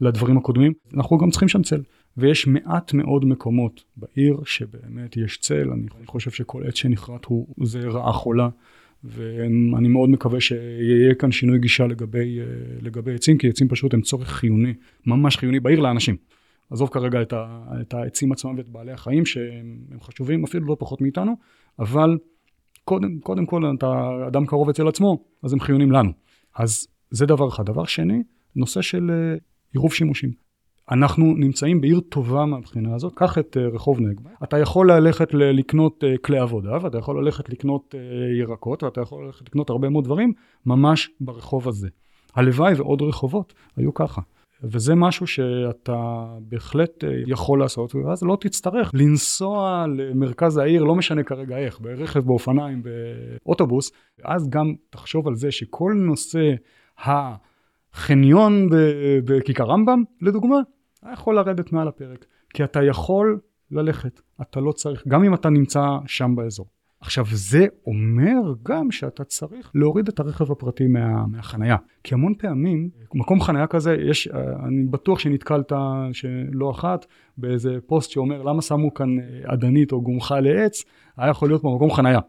לדברים 0.00 0.38
הקודמים. 0.38 0.72
אנחנו 0.94 1.18
גם 1.18 1.30
צריכים 1.30 1.48
שם 1.48 1.62
צל. 1.62 1.80
ויש 2.16 2.46
מעט 2.46 2.94
מאוד 2.94 3.24
מקומות 3.24 3.84
בעיר 3.96 4.40
שבאמת 4.44 5.16
יש 5.16 5.38
צל, 5.38 5.70
אני 5.70 6.06
חושב 6.06 6.30
שכל 6.30 6.62
עץ 6.66 6.74
שנכרת 6.74 7.24
הוא, 7.24 7.46
זה 7.62 7.80
רעה 7.80 8.12
חולה. 8.12 8.48
ואני 9.04 9.88
מאוד 9.88 10.10
מקווה 10.10 10.40
שיהיה 10.40 11.14
כאן 11.14 11.32
שינוי 11.32 11.58
גישה 11.58 11.86
לגבי, 11.86 12.38
לגבי 12.80 13.14
עצים, 13.14 13.38
כי 13.38 13.48
עצים 13.48 13.68
פשוט 13.68 13.94
הם 13.94 14.00
צורך 14.00 14.28
חיוני, 14.28 14.74
ממש 15.06 15.36
חיוני 15.36 15.60
בעיר 15.60 15.80
לאנשים. 15.80 16.16
עזוב 16.70 16.88
כרגע 16.88 17.22
את, 17.22 17.32
ה, 17.32 17.64
את 17.80 17.94
העצים 17.94 18.32
עצמם 18.32 18.54
ואת 18.56 18.68
בעלי 18.68 18.92
החיים 18.92 19.26
שהם 19.26 19.78
חשובים 20.00 20.44
אפילו 20.44 20.66
לא 20.66 20.76
פחות 20.78 21.00
מאיתנו, 21.00 21.36
אבל 21.78 22.18
קודם, 22.84 23.18
קודם 23.20 23.46
כל 23.46 23.62
אתה 23.78 24.10
אדם 24.28 24.46
קרוב 24.46 24.68
אצל 24.68 24.88
עצמו, 24.88 25.24
אז 25.42 25.52
הם 25.52 25.60
חיונים 25.60 25.92
לנו. 25.92 26.10
אז 26.56 26.88
זה 27.10 27.26
דבר 27.26 27.48
אחד. 27.48 27.66
דבר 27.66 27.84
שני, 27.84 28.22
נושא 28.56 28.82
של 28.82 29.10
אה, 29.10 29.36
עירוב 29.72 29.94
שימושים. 29.94 30.43
אנחנו 30.90 31.24
נמצאים 31.24 31.80
בעיר 31.80 32.00
טובה 32.00 32.44
מהבחינה 32.44 32.94
הזאת, 32.94 33.12
קח 33.14 33.38
את 33.38 33.56
uh, 33.56 33.74
רחוב 33.74 34.00
נגבה, 34.00 34.30
אתה 34.44 34.58
יכול 34.58 34.92
ללכת 34.92 35.34
לקנות 35.34 36.04
uh, 36.04 36.18
כלי 36.18 36.38
עבודה, 36.38 36.78
ואתה 36.82 36.98
יכול 36.98 37.24
ללכת 37.24 37.50
לקנות 37.50 37.94
uh, 37.94 38.38
ירקות, 38.40 38.82
ואתה 38.82 39.00
יכול 39.00 39.26
ללכת 39.26 39.46
לקנות 39.46 39.70
הרבה 39.70 39.88
מאוד 39.88 40.04
דברים, 40.04 40.32
ממש 40.66 41.10
ברחוב 41.20 41.68
הזה. 41.68 41.88
הלוואי 42.34 42.74
ועוד 42.74 43.02
רחובות 43.02 43.54
היו 43.76 43.94
ככה. 43.94 44.22
וזה 44.62 44.94
משהו 44.94 45.26
שאתה 45.26 46.26
בהחלט 46.40 47.04
יכול 47.26 47.60
לעשות, 47.60 47.94
ואז 47.94 48.22
לא 48.22 48.36
תצטרך 48.40 48.90
לנסוע 48.94 49.84
למרכז 49.96 50.56
העיר, 50.56 50.84
לא 50.84 50.94
משנה 50.94 51.22
כרגע 51.22 51.58
איך, 51.58 51.80
ברכב, 51.80 52.20
באופניים, 52.20 52.82
באוטובוס, 53.44 53.92
ואז 54.18 54.48
גם 54.48 54.74
תחשוב 54.90 55.28
על 55.28 55.34
זה 55.34 55.50
שכל 55.50 55.92
נושא 55.96 56.54
ה... 57.06 57.34
חניון 57.94 58.68
בכיכר 59.24 59.64
רמב"ם, 59.64 60.02
לדוגמה, 60.20 60.56
היה 61.04 61.12
יכול 61.12 61.36
לרדת 61.36 61.72
מעל 61.72 61.88
הפרק. 61.88 62.24
כי 62.54 62.64
אתה 62.64 62.82
יכול 62.82 63.38
ללכת, 63.70 64.20
אתה 64.42 64.60
לא 64.60 64.72
צריך, 64.72 65.08
גם 65.08 65.24
אם 65.24 65.34
אתה 65.34 65.50
נמצא 65.50 65.80
שם 66.06 66.36
באזור. 66.36 66.66
עכשיו 67.00 67.24
זה 67.32 67.66
אומר 67.86 68.54
גם 68.62 68.90
שאתה 68.90 69.24
צריך 69.24 69.70
להוריד 69.74 70.08
את 70.08 70.20
הרכב 70.20 70.52
הפרטי 70.52 70.86
מה, 70.86 71.26
מהחנייה. 71.26 71.76
כי 72.04 72.14
המון 72.14 72.34
פעמים, 72.34 72.90
מקום 73.14 73.40
חנייה 73.40 73.66
כזה, 73.66 73.96
יש, 74.08 74.28
אני 74.66 74.84
בטוח 74.90 75.18
שנתקלת 75.18 75.72
שלא 76.12 76.70
אחת 76.70 77.06
באיזה 77.38 77.78
פוסט 77.86 78.10
שאומר 78.10 78.42
למה 78.42 78.62
שמו 78.62 78.94
כאן 78.94 79.08
אדנית 79.44 79.92
או 79.92 80.02
גומחה 80.02 80.40
לעץ, 80.40 80.84
היה 81.16 81.30
יכול 81.30 81.48
להיות 81.48 81.62
במקום 81.62 81.90
חנייה. 81.90 82.20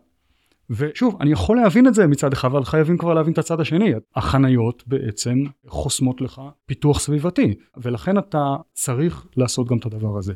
ושוב, 0.69 1.17
אני 1.21 1.32
יכול 1.32 1.58
להבין 1.58 1.88
את 1.88 1.93
זה 1.93 2.08
מצד 2.08 2.34
אחד, 2.34 2.47
אבל 2.47 2.63
חייבים 2.63 2.97
כבר 2.97 3.13
להבין 3.13 3.34
את 3.34 3.38
הצד 3.38 3.60
השני. 3.60 3.93
החניות 4.15 4.84
בעצם 4.88 5.43
חוסמות 5.67 6.21
לך 6.21 6.41
פיתוח 6.65 6.99
סביבתי, 6.99 7.54
ולכן 7.78 8.17
אתה 8.17 8.56
צריך 8.73 9.28
לעשות 9.38 9.67
גם 9.67 9.78
את 9.78 9.86
הדבר 9.86 10.17
הזה. 10.17 10.34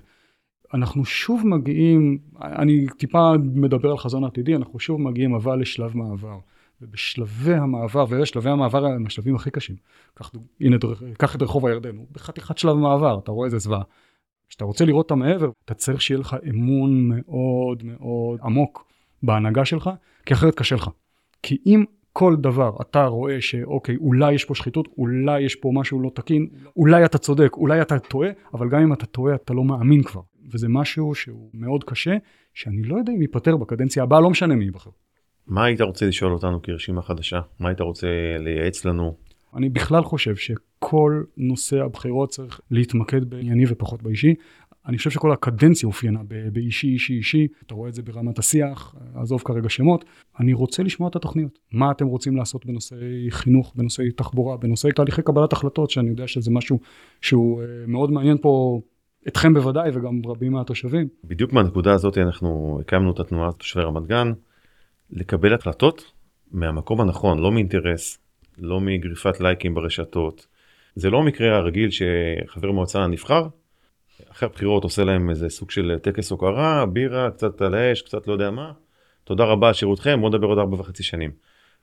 אנחנו 0.73 1.05
שוב 1.05 1.41
מגיעים, 1.45 2.17
אני 2.41 2.85
טיפה 2.97 3.31
מדבר 3.53 3.91
על 3.91 3.97
חזון 3.97 4.23
עתידי, 4.23 4.55
אנחנו 4.55 4.79
שוב 4.79 5.01
מגיעים 5.01 5.35
אבל 5.35 5.59
לשלב 5.59 5.97
מעבר. 5.97 6.37
ובשלבי 6.81 7.53
המעבר, 7.53 8.05
ואלה 8.09 8.25
שלבי 8.25 8.49
המעבר 8.49 8.85
הם 8.85 9.05
השלבים 9.05 9.35
הכי 9.35 9.51
קשים. 9.51 9.75
קח, 10.13 10.31
הנה, 10.61 10.77
קח 11.17 11.35
את 11.35 11.41
רחוב 11.41 11.65
הירדן, 11.65 11.97
הוא 11.97 12.05
בחתיכת 12.11 12.57
שלב 12.57 12.73
מעבר, 12.73 13.19
אתה 13.23 13.31
רואה 13.31 13.45
איזה 13.45 13.57
זוועה. 13.57 13.81
כשאתה 14.49 14.65
רוצה 14.65 14.85
לראות 14.85 15.05
את 15.05 15.11
המעבר, 15.11 15.49
אתה 15.65 15.73
צריך 15.73 16.01
שיהיה 16.01 16.19
לך 16.19 16.35
אמון 16.49 17.07
מאוד 17.07 17.83
מאוד 17.83 18.39
עמוק 18.43 18.88
בהנהגה 19.23 19.65
שלך, 19.65 19.89
כי 20.25 20.33
אחרת 20.33 20.55
קשה 20.55 20.75
לך. 20.75 20.89
כי 21.43 21.57
אם 21.65 21.83
כל 22.13 22.35
דבר 22.35 22.75
אתה 22.81 23.05
רואה 23.05 23.41
שאוקיי, 23.41 23.95
אולי 23.95 24.33
יש 24.33 24.45
פה 24.45 24.55
שחיתות, 24.55 24.87
אולי 24.97 25.41
יש 25.41 25.55
פה 25.55 25.71
משהו 25.73 26.01
לא 26.01 26.11
תקין, 26.15 26.47
אולי 26.77 27.05
אתה 27.05 27.17
צודק, 27.17 27.49
אולי 27.53 27.81
אתה 27.81 27.99
טועה, 27.99 28.29
אבל 28.53 28.69
גם 28.69 28.81
אם 28.81 28.93
אתה 28.93 29.05
טועה 29.05 29.35
אתה 29.35 29.53
לא 29.53 29.63
מאמין 29.63 30.03
כבר. 30.03 30.21
וזה 30.51 30.67
משהו 30.69 31.15
שהוא 31.15 31.49
מאוד 31.53 31.83
קשה, 31.83 32.17
שאני 32.53 32.83
לא 32.83 32.97
יודע 32.97 33.13
אם 33.13 33.21
ייפתר 33.21 33.57
בקדנציה 33.57 34.03
הבאה, 34.03 34.21
לא 34.21 34.29
משנה 34.29 34.55
מי 34.55 34.65
ייבחר. 34.65 34.89
מה 35.47 35.65
היית 35.65 35.81
רוצה 35.81 36.05
לשאול 36.05 36.33
אותנו 36.33 36.61
כרשימה 36.61 37.01
חדשה? 37.01 37.39
מה 37.59 37.69
היית 37.69 37.81
רוצה 37.81 38.07
לייעץ 38.39 38.85
לנו? 38.85 39.15
אני 39.55 39.69
בכלל 39.69 40.03
חושב 40.03 40.35
שכל 40.35 41.23
נושא 41.37 41.77
הבחירות 41.77 42.29
צריך 42.29 42.61
להתמקד 42.71 43.29
בענייני 43.29 43.65
ופחות 43.67 44.03
באישי. 44.03 44.35
אני 44.87 44.97
חושב 44.97 45.09
שכל 45.09 45.31
הקדנציה 45.31 45.87
אופיינה 45.87 46.19
באישי, 46.53 46.87
אישי, 46.87 47.13
אישי. 47.13 47.47
אתה 47.65 47.73
רואה 47.73 47.89
את 47.89 47.93
זה 47.93 48.01
ברמת 48.01 48.39
השיח, 48.39 48.95
עזוב 49.15 49.41
כרגע 49.45 49.69
שמות. 49.69 50.05
אני 50.39 50.53
רוצה 50.53 50.83
לשמוע 50.83 51.09
את 51.09 51.15
התוכניות. 51.15 51.59
מה 51.71 51.91
אתם 51.91 52.07
רוצים 52.07 52.35
לעשות 52.35 52.65
בנושאי 52.65 53.27
חינוך, 53.29 53.73
בנושאי 53.75 54.11
תחבורה, 54.11 54.57
בנושאי 54.57 54.91
תהליכי 54.91 55.21
קבלת 55.21 55.53
החלטות, 55.53 55.89
שאני 55.89 56.09
יודע 56.09 56.27
שזה 56.27 56.51
משהו 56.51 56.79
שהוא 57.21 57.61
אה, 57.61 57.67
מאוד 57.87 58.11
מעניין 58.11 58.37
פה 58.41 58.81
אתכם 59.27 59.53
בוודאי 59.53 59.89
וגם 59.93 60.21
רבים 60.25 60.51
מהתושבים. 60.51 61.07
בדיוק 61.23 61.53
מהנקודה 61.53 61.93
הזאת 61.93 62.17
אנחנו 62.17 62.79
הקמנו 62.81 63.11
את 63.11 63.19
התנועה 63.19 63.51
תושבי 63.51 63.83
רמת 63.83 64.07
גן, 64.07 64.31
לקבל 65.11 65.53
החלטות 65.53 66.11
מהמקום 66.51 67.01
הנכון, 67.01 67.39
לא 67.39 67.51
מאינטרס, 67.51 68.17
לא 68.57 68.79
מגריפת 68.81 69.39
לייקים 69.39 69.73
ברשתות. 69.73 70.47
זה 70.95 71.09
לא 71.09 71.23
מקרה 71.23 71.57
הרגיל 71.57 71.89
שחבר 71.89 72.71
מועצה 72.71 73.07
נבחר, 73.07 73.47
אחרי 74.31 74.49
הבחירות 74.49 74.83
עושה 74.83 75.03
להם 75.03 75.29
איזה 75.29 75.49
סוג 75.49 75.71
של 75.71 75.97
טקס 76.01 76.31
הוקרה, 76.31 76.85
בירה, 76.85 77.31
קצת 77.31 77.61
על 77.61 77.73
האש, 77.73 78.01
קצת 78.01 78.27
לא 78.27 78.33
יודע 78.33 78.51
מה. 78.51 78.71
תודה 79.23 79.43
רבה 79.43 79.67
על 79.67 79.73
שירותכם, 79.73 80.21
בוא 80.21 80.29
נדבר 80.29 80.47
עוד 80.47 80.57
ארבע 80.57 80.75
וחצי 80.79 81.03
שנים. 81.03 81.31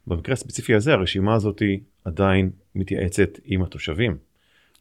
במקרה 0.06 0.32
הספציפי 0.32 0.74
הזה 0.74 0.92
הרשימה 0.92 1.34
הזאת 1.34 1.62
עדיין 2.04 2.50
מתייעצת 2.74 3.28
עם 3.44 3.62
התושבים. 3.62 4.16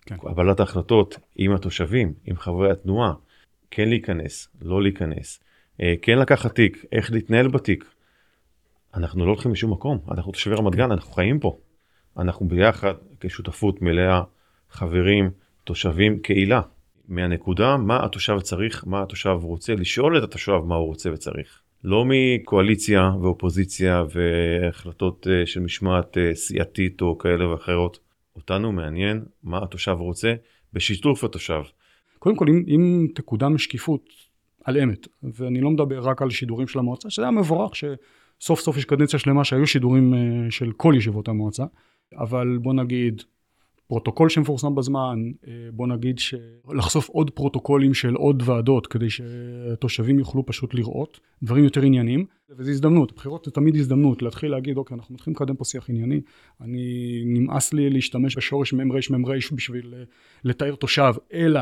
כן. 0.06 0.18
קבלת 0.18 0.60
ההחלטות 0.60 1.18
עם 1.36 1.52
התושבים, 1.52 2.14
עם 2.26 2.38
חברי 2.38 2.72
התנועה, 2.72 3.14
כן 3.72 3.90
להיכנס, 3.90 4.48
לא 4.62 4.82
להיכנס, 4.82 5.40
אה, 5.82 5.94
כן 6.02 6.20
לקחת 6.20 6.56
תיק, 6.56 6.86
איך 6.92 7.12
להתנהל 7.12 7.48
בתיק. 7.48 7.86
אנחנו 8.94 9.26
לא 9.26 9.30
הולכים 9.30 9.52
לשום 9.52 9.72
מקום, 9.72 10.00
אנחנו 10.12 10.32
תושבי 10.32 10.56
רמת 10.56 10.76
גן, 10.76 10.92
אנחנו 10.92 11.14
חיים 11.14 11.40
פה. 11.40 11.58
אנחנו 12.18 12.48
ביחד 12.48 12.94
כשותפות 13.20 13.82
מלאה, 13.82 14.22
חברים, 14.70 15.32
תושבים, 15.64 16.20
קהילה. 16.20 16.62
מהנקודה 17.08 17.78
מה 17.78 18.06
התושב 18.06 18.40
צריך, 18.40 18.84
מה 18.88 19.02
התושב 19.02 19.38
רוצה, 19.42 19.76
לשאול 19.76 20.18
את 20.18 20.24
התושב 20.24 20.62
מה 20.66 20.76
הוא 20.76 20.88
רוצה 20.88 21.12
וצריך. 21.14 21.62
לא 21.84 22.06
מקואליציה 22.08 23.12
ואופוזיציה 23.22 24.04
והחלטות 24.14 25.28
אה, 25.30 25.46
של 25.46 25.60
משמעת 25.60 26.18
אה, 26.18 26.36
סיעתית 26.36 27.02
או 27.02 27.18
כאלה 27.18 27.50
ואחרות. 27.50 28.06
אותנו 28.36 28.72
מעניין 28.72 29.26
מה 29.44 29.64
התושב 29.64 29.96
רוצה 30.00 30.34
בשיתוף 30.74 31.24
התושב. 31.24 31.62
קודם 32.20 32.36
כל, 32.36 32.46
אם, 32.50 32.64
אם 32.68 33.08
תקודם 33.16 33.58
שקיפות 33.58 34.10
על 34.64 34.78
אמת, 34.78 35.08
ואני 35.24 35.62
לא 35.62 35.70
מדבר 35.70 36.00
רק 36.00 36.22
על 36.22 36.30
שידורים 36.30 36.68
של 36.68 36.80
המועצה, 36.80 37.10
שזה 37.10 37.24
היה 37.24 37.32
מבורך 37.32 37.72
שסוף 37.76 38.60
סוף 38.60 38.78
יש 38.78 38.86
קדנציה 38.86 39.20
שלמה 39.20 39.44
שהיו 39.44 39.68
שידורים 39.68 40.14
אה, 40.14 40.20
של 40.52 40.72
כל 40.72 40.94
ישיבות 40.98 41.28
המועצה, 41.28 41.66
אבל 42.18 42.58
בוא 42.62 42.74
נגיד 42.74 43.22
פרוטוקול 43.88 44.30
שמפורסם 44.30 44.76
בזמן, 44.76 45.32
אה, 45.48 45.54
בוא 45.74 45.88
נגיד 45.88 46.20
לחשוף 46.74 47.10
עוד 47.10 47.30
פרוטוקולים 47.30 47.94
של 47.94 48.14
עוד 48.16 48.44
ועדות 48.46 48.88
כדי 48.88 49.10
שהתושבים 49.10 50.20
יוכלו 50.20 50.46
פשוט 50.46 50.74
לראות 50.74 51.20
דברים 51.44 51.64
יותר 51.64 51.82
ענייניים 51.82 52.26
וזו 52.58 52.72
הזדמנות, 52.72 53.16
בחירות 53.16 53.46
זה 53.46 53.52
תמיד 53.52 53.76
הזדמנות 53.76 54.22
להתחיל 54.22 54.52
להגיד 54.52 54.78
אוקיי 54.78 54.96
אנחנו 54.96 55.16
מתחילים 55.16 55.36
לקדם 55.36 55.56
פה 55.56 55.66
שיח 55.66 55.90
ענייני, 55.90 56.22
אני 56.62 57.22
נמאס 57.26 57.74
לי 57.74 57.90
להשתמש 57.90 58.38
בשורש 58.38 58.74
מ"ר 58.74 58.96
מ"ר 59.10 59.32
בשביל 59.52 59.94
אה, 59.98 60.04
לתאר 60.44 60.76
תושב 60.76 61.14
אלא 61.34 61.62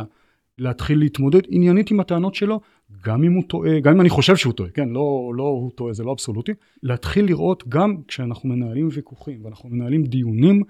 להתחיל 0.57 0.99
להתמודד 0.99 1.41
עניינית 1.47 1.91
עם 1.91 1.99
הטענות 1.99 2.35
שלו 2.35 2.59
גם 3.05 3.23
אם 3.23 3.33
הוא 3.33 3.43
טועה, 3.47 3.79
גם 3.79 3.93
אם 3.93 4.01
אני 4.01 4.09
חושב 4.09 4.35
שהוא 4.35 4.53
טועה, 4.53 4.69
כן, 4.69 4.89
לא, 4.89 5.31
לא 5.35 5.43
הוא 5.43 5.71
טועה, 5.71 5.93
זה 5.93 6.03
לא 6.03 6.11
אבסולוטי, 6.11 6.51
להתחיל 6.83 7.25
לראות 7.25 7.63
גם 7.69 7.95
כשאנחנו 8.07 8.49
מנהלים 8.49 8.89
ויכוחים 8.91 9.45
ואנחנו 9.45 9.69
מנהלים 9.69 10.03
דיונים 10.03 10.63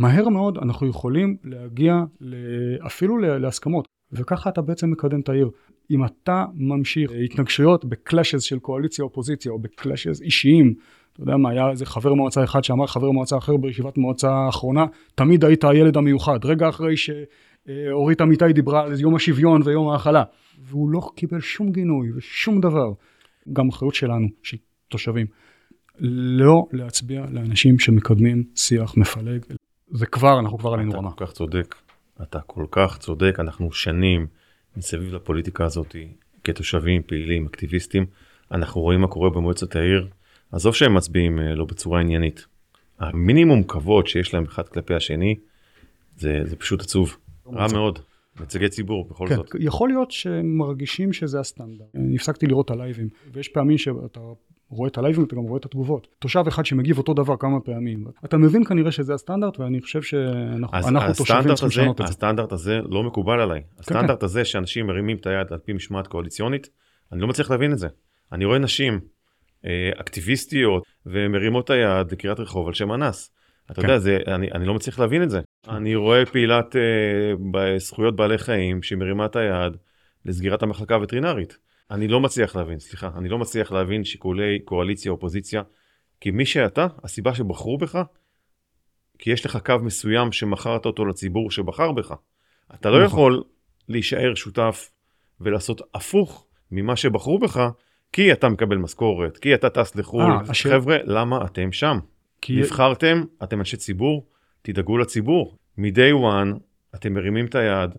מהר 0.00 0.28
מאוד 0.28 0.58
אנחנו 0.58 0.86
יכולים 0.86 1.36
להגיע 1.44 2.04
אפילו 2.86 3.18
להסכמות 3.18 3.88
וככה 4.12 4.50
אתה 4.50 4.62
בעצם 4.62 4.90
מקדם 4.90 5.20
את 5.20 5.28
העיר. 5.28 5.50
אם 5.90 6.04
אתה 6.04 6.44
ממשיך 6.54 7.10
התנגשויות 7.24 7.84
בקלאשז 7.84 8.42
של 8.42 8.58
קואליציה 8.58 9.04
אופוזיציה 9.04 9.52
או 9.52 9.58
בקלאשז 9.58 10.22
אישיים 10.22 10.74
אתה 11.12 11.22
יודע 11.22 11.36
מה, 11.36 11.50
היה 11.50 11.70
איזה 11.70 11.86
חבר 11.86 12.14
מועצה 12.14 12.44
אחד 12.44 12.64
שאמר 12.64 12.86
חבר 12.86 13.10
מועצה 13.10 13.38
אחר 13.38 13.56
בישיבת 13.56 13.98
מועצה 13.98 14.32
האחרונה, 14.32 14.86
תמיד 15.14 15.44
היית 15.44 15.64
הילד 15.64 15.96
המיוחד. 15.96 16.38
רגע 16.44 16.68
אחרי 16.68 16.94
שאורית 16.96 18.20
אמיתי 18.20 18.52
דיברה 18.52 18.82
על 18.82 19.00
יום 19.00 19.14
השוויון 19.14 19.62
ויום 19.64 19.88
ההכלה, 19.88 20.22
והוא 20.62 20.90
לא 20.90 21.10
קיבל 21.14 21.40
שום 21.40 21.72
גינוי 21.72 22.12
ושום 22.16 22.60
דבר. 22.60 22.92
גם 23.52 23.68
אחריות 23.68 23.94
שלנו, 23.94 24.26
של 24.42 24.56
תושבים. 24.88 25.26
לא 25.98 26.66
להצביע 26.72 27.26
לאנשים 27.30 27.78
שמקדמים 27.78 28.44
שיח 28.54 28.96
מפלג, 28.96 29.40
זה 29.90 30.06
כבר, 30.06 30.38
אנחנו 30.40 30.58
כבר 30.58 30.72
עלינו 30.72 30.92
רמה. 30.92 31.08
אתה 31.08 31.16
כל 31.16 31.26
כך 31.26 31.32
צודק, 31.32 31.74
אתה 32.22 32.40
כל 32.40 32.64
כך 32.70 32.98
צודק, 32.98 33.36
אנחנו 33.38 33.72
שנים 33.72 34.26
מסביב 34.76 35.14
לפוליטיקה 35.14 35.64
הזאת, 35.64 35.96
כתושבים, 36.44 37.02
פעילים, 37.02 37.46
אקטיביסטים, 37.46 38.06
אנחנו 38.52 38.80
רואים 38.80 39.00
מה 39.00 39.08
קורה 39.08 39.30
במועצת 39.30 39.76
העיר, 39.76 40.08
עזוב 40.52 40.74
שהם 40.74 40.94
מצביעים 40.94 41.38
אה, 41.38 41.54
לא 41.54 41.64
בצורה 41.64 42.00
עניינית. 42.00 42.46
המינימום 42.98 43.62
כבוד 43.62 44.06
שיש 44.06 44.34
להם 44.34 44.44
אחד 44.44 44.68
כלפי 44.68 44.94
השני, 44.94 45.36
זה, 46.16 46.40
זה 46.44 46.56
פשוט 46.56 46.80
עצוב, 46.80 47.16
רע 47.52 47.66
מאוד. 47.72 47.98
נציגי 48.40 48.68
ציבור 48.68 49.08
בכל 49.08 49.26
כן, 49.28 49.36
זאת. 49.36 49.50
יכול 49.60 49.88
להיות 49.88 50.10
שהם 50.10 50.58
מרגישים 50.58 51.12
שזה 51.12 51.40
הסטנדרט. 51.40 51.88
אני 51.94 52.16
הפסקתי 52.16 52.46
לראות 52.46 52.66
את 52.66 52.70
הלייבים, 52.70 53.08
ויש 53.32 53.48
פעמים 53.48 53.78
שאתה 53.78 54.20
רואה 54.70 54.88
את 54.88 54.98
הלייבים 54.98 55.22
ואתה 55.22 55.36
גם 55.36 55.42
רואה 55.42 55.58
את 55.58 55.64
התגובות. 55.64 56.06
תושב 56.18 56.44
אחד 56.48 56.66
שמגיב 56.66 56.98
אותו 56.98 57.14
דבר 57.14 57.36
כמה 57.36 57.60
פעמים. 57.60 58.04
אתה 58.24 58.36
מבין 58.36 58.64
כנראה 58.64 58.92
שזה 58.92 59.14
הסטנדרט 59.14 59.60
ואני 59.60 59.80
חושב 59.80 60.02
שאנחנו 60.02 61.00
תושבים 61.16 61.54
צריכים 61.54 61.68
לשנות 61.68 62.00
את 62.00 62.06
זה. 62.06 62.10
הסטנדרט 62.10 62.52
הזה 62.52 62.80
לא 62.88 63.02
מקובל 63.02 63.40
עליי. 63.40 63.60
כן, 63.60 63.66
הסטנדרט 63.78 64.20
כן. 64.20 64.24
הזה 64.24 64.44
שאנשים 64.44 64.86
מרימים 64.86 65.16
את 65.16 65.26
היד 65.26 65.46
על 65.50 65.58
פי 65.58 65.72
משמעת 65.72 66.06
קואליציונית, 66.06 66.68
אני 67.12 67.20
לא 67.20 67.28
מצליח 67.28 67.50
להבין 67.50 67.72
את 67.72 67.78
זה. 67.78 67.88
אני 68.32 68.44
רואה 68.44 68.58
נשים 68.58 69.00
אה, 69.66 69.90
אקטיביסטיות 70.00 70.82
ומרימות 71.06 71.70
היד 71.70 72.12
לקריאת 72.12 72.40
רחוב 72.40 72.66
על 72.66 72.74
שם 72.74 72.92
אנס. 72.92 73.30
אתה 73.70 73.80
כן. 73.80 73.88
יודע, 73.88 73.98
זה, 73.98 74.18
אני, 74.26 74.50
אני 74.52 74.64
לא 74.64 74.74
מצליח 74.74 74.98
להבין 74.98 75.22
את 75.22 75.30
זה. 75.30 75.40
אני 75.68 75.94
רואה 75.94 76.26
פעילת 76.26 76.76
אה, 76.76 76.80
בזכויות 77.50 78.16
בעלי 78.16 78.38
חיים 78.38 78.82
שמרימה 78.82 79.26
את 79.26 79.36
היד 79.36 79.76
לסגירת 80.24 80.62
המחלקה 80.62 80.94
הווטרינרית. 80.94 81.58
אני 81.90 82.08
לא 82.08 82.20
מצליח 82.20 82.56
להבין, 82.56 82.78
סליחה, 82.78 83.10
אני 83.16 83.28
לא 83.28 83.38
מצליח 83.38 83.72
להבין 83.72 84.04
שיקולי 84.04 84.58
קואליציה 84.64 85.12
אופוזיציה, 85.12 85.62
כי 86.20 86.30
מי 86.30 86.46
שאתה, 86.46 86.86
הסיבה 87.04 87.34
שבחרו 87.34 87.78
בך, 87.78 88.02
כי 89.18 89.30
יש 89.30 89.46
לך 89.46 89.58
קו 89.64 89.74
מסוים 89.82 90.32
שמכרת 90.32 90.86
אותו 90.86 91.06
לציבור 91.06 91.50
שבחר 91.50 91.92
בך. 91.92 92.14
אתה 92.74 92.90
לא 92.90 93.04
נכון. 93.04 93.06
יכול 93.06 93.42
להישאר 93.88 94.34
שותף 94.34 94.90
ולעשות 95.40 95.80
הפוך 95.94 96.46
ממה 96.70 96.96
שבחרו 96.96 97.38
בך, 97.38 97.68
כי 98.12 98.32
אתה 98.32 98.48
מקבל 98.48 98.76
משכורת, 98.76 99.38
כי 99.38 99.54
אתה 99.54 99.70
טס 99.70 99.96
לחו"ל. 99.96 100.22
아, 100.22 100.48
אה, 100.48 100.70
חבר'ה, 100.70 100.96
למה 101.04 101.44
אתם 101.44 101.72
שם? 101.72 101.98
כי... 102.42 102.60
נבחרתם, 102.60 103.22
אתם 103.42 103.58
אנשי 103.58 103.76
ציבור, 103.76 104.26
תדאגו 104.62 104.98
לציבור. 104.98 105.56
מ-day 105.78 106.14
one 106.14 106.58
אתם 106.94 107.12
מרימים 107.12 107.46
את 107.46 107.54
היד 107.54 107.90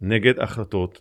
נגד 0.00 0.38
החלטות 0.38 1.00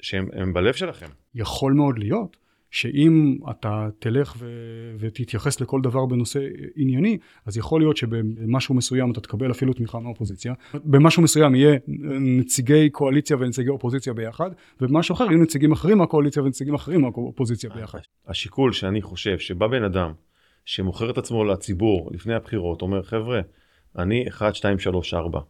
שהן 0.00 0.52
בלב 0.52 0.74
שלכם. 0.74 1.06
יכול 1.34 1.72
מאוד 1.72 1.98
להיות 1.98 2.36
שאם 2.70 3.38
אתה 3.50 3.88
תלך 3.98 4.34
ו- 4.38 4.94
ותתייחס 4.98 5.60
לכל 5.60 5.80
דבר 5.82 6.06
בנושא 6.06 6.40
ענייני, 6.76 7.18
אז 7.46 7.56
יכול 7.56 7.80
להיות 7.80 7.96
שבמשהו 7.96 8.74
מסוים 8.74 9.12
אתה 9.12 9.20
תקבל 9.20 9.50
אפילו 9.50 9.72
תמיכה 9.72 9.98
מהאופוזיציה, 9.98 10.54
במשהו 10.74 11.22
מסוים 11.22 11.54
יהיה 11.54 11.78
נציגי 12.38 12.90
קואליציה 12.90 13.36
ונציגי 13.36 13.68
אופוזיציה 13.68 14.12
ביחד, 14.12 14.50
ובמשהו 14.80 15.14
אחר 15.14 15.24
יהיו 15.24 15.38
נציגים 15.38 15.72
אחרים 15.72 15.98
מהקואליציה 15.98 16.42
ונציגים 16.42 16.74
אחרים 16.74 17.00
מהאופוזיציה 17.00 17.70
ביחד. 17.70 17.98
השיקול 18.26 18.72
שאני 18.72 19.02
חושב 19.02 19.38
שבא 19.38 19.66
בן 19.66 19.82
אדם 19.82 20.12
שמוכר 20.64 21.10
את 21.10 21.18
עצמו 21.18 21.44
לציבור 21.44 22.10
לפני 22.12 22.34
הבחירות, 22.34 22.82
אומר 22.82 23.02
חבר'ה, 23.02 23.40
אני 23.98 24.28
1, 24.28 24.54
2, 24.54 24.78
3, 24.78 25.14
4, 25.14 25.40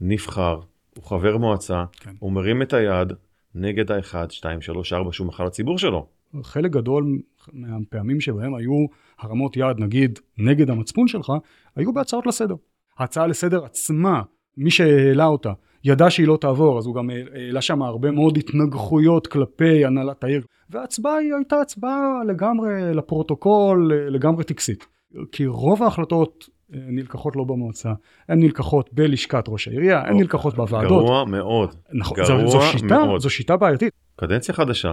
נבחר, 0.00 0.60
הוא 0.96 1.04
חבר 1.04 1.36
מועצה, 1.36 1.84
כן. 1.92 2.14
הוא 2.18 2.32
מרים 2.32 2.62
את 2.62 2.72
היד, 2.72 3.12
נגד 3.54 3.90
ה-1, 3.92 4.30
2, 4.30 4.60
3, 4.60 4.92
4 4.92 5.12
שהוא 5.12 5.26
מכר 5.26 5.44
לציבור 5.44 5.78
שלו. 5.78 6.06
חלק 6.42 6.70
גדול 6.70 7.18
מהפעמים 7.52 8.20
שבהם 8.20 8.54
היו 8.54 8.86
הרמות 9.18 9.56
יד, 9.56 9.78
נגיד, 9.78 10.18
נגד 10.38 10.70
המצפון 10.70 11.08
שלך, 11.08 11.32
היו 11.76 11.92
בהצעות 11.92 12.26
לסדר. 12.26 12.54
ההצעה 12.98 13.26
לסדר 13.26 13.64
עצמה, 13.64 14.22
מי 14.56 14.70
שהעלה 14.70 15.26
אותה, 15.26 15.52
ידע 15.84 16.10
שהיא 16.10 16.26
לא 16.26 16.38
תעבור, 16.40 16.78
אז 16.78 16.86
הוא 16.86 16.94
גם 16.94 17.10
העלה 17.10 17.60
שם 17.60 17.82
הרבה 17.82 18.10
מאוד 18.10 18.36
התנגחויות 18.36 19.26
כלפי 19.26 19.84
הנהלת 19.84 20.24
העיר. 20.24 20.42
וההצבעה 20.70 21.16
היא 21.16 21.34
הייתה 21.34 21.60
הצבעה 21.60 22.24
לגמרי 22.28 22.94
לפרוטוקול, 22.94 23.92
לגמרי 24.08 24.44
טקסית. 24.44 24.86
כי 25.32 25.46
רוב 25.46 25.82
ההחלטות 25.82 26.48
נלקחות 26.70 27.36
לא 27.36 27.44
במועצה, 27.44 27.92
הן 28.28 28.40
נלקחות 28.40 28.90
בלשכת 28.92 29.44
ראש 29.48 29.68
העירייה, 29.68 30.02
הן 30.08 30.16
נלקחות 30.16 30.54
בוועדות. 30.54 31.04
גרוע 31.04 31.24
מאוד. 31.24 31.74
נכון, 31.92 32.16
גרוע 32.16 32.46
זו, 32.46 32.48
זו 32.48 32.62
שיטה, 32.62 32.86
מאוד. 32.86 33.20
זו 33.20 33.30
שיטה 33.30 33.56
בעייתית. 33.56 33.92
קדנציה 34.16 34.54
חדשה, 34.54 34.92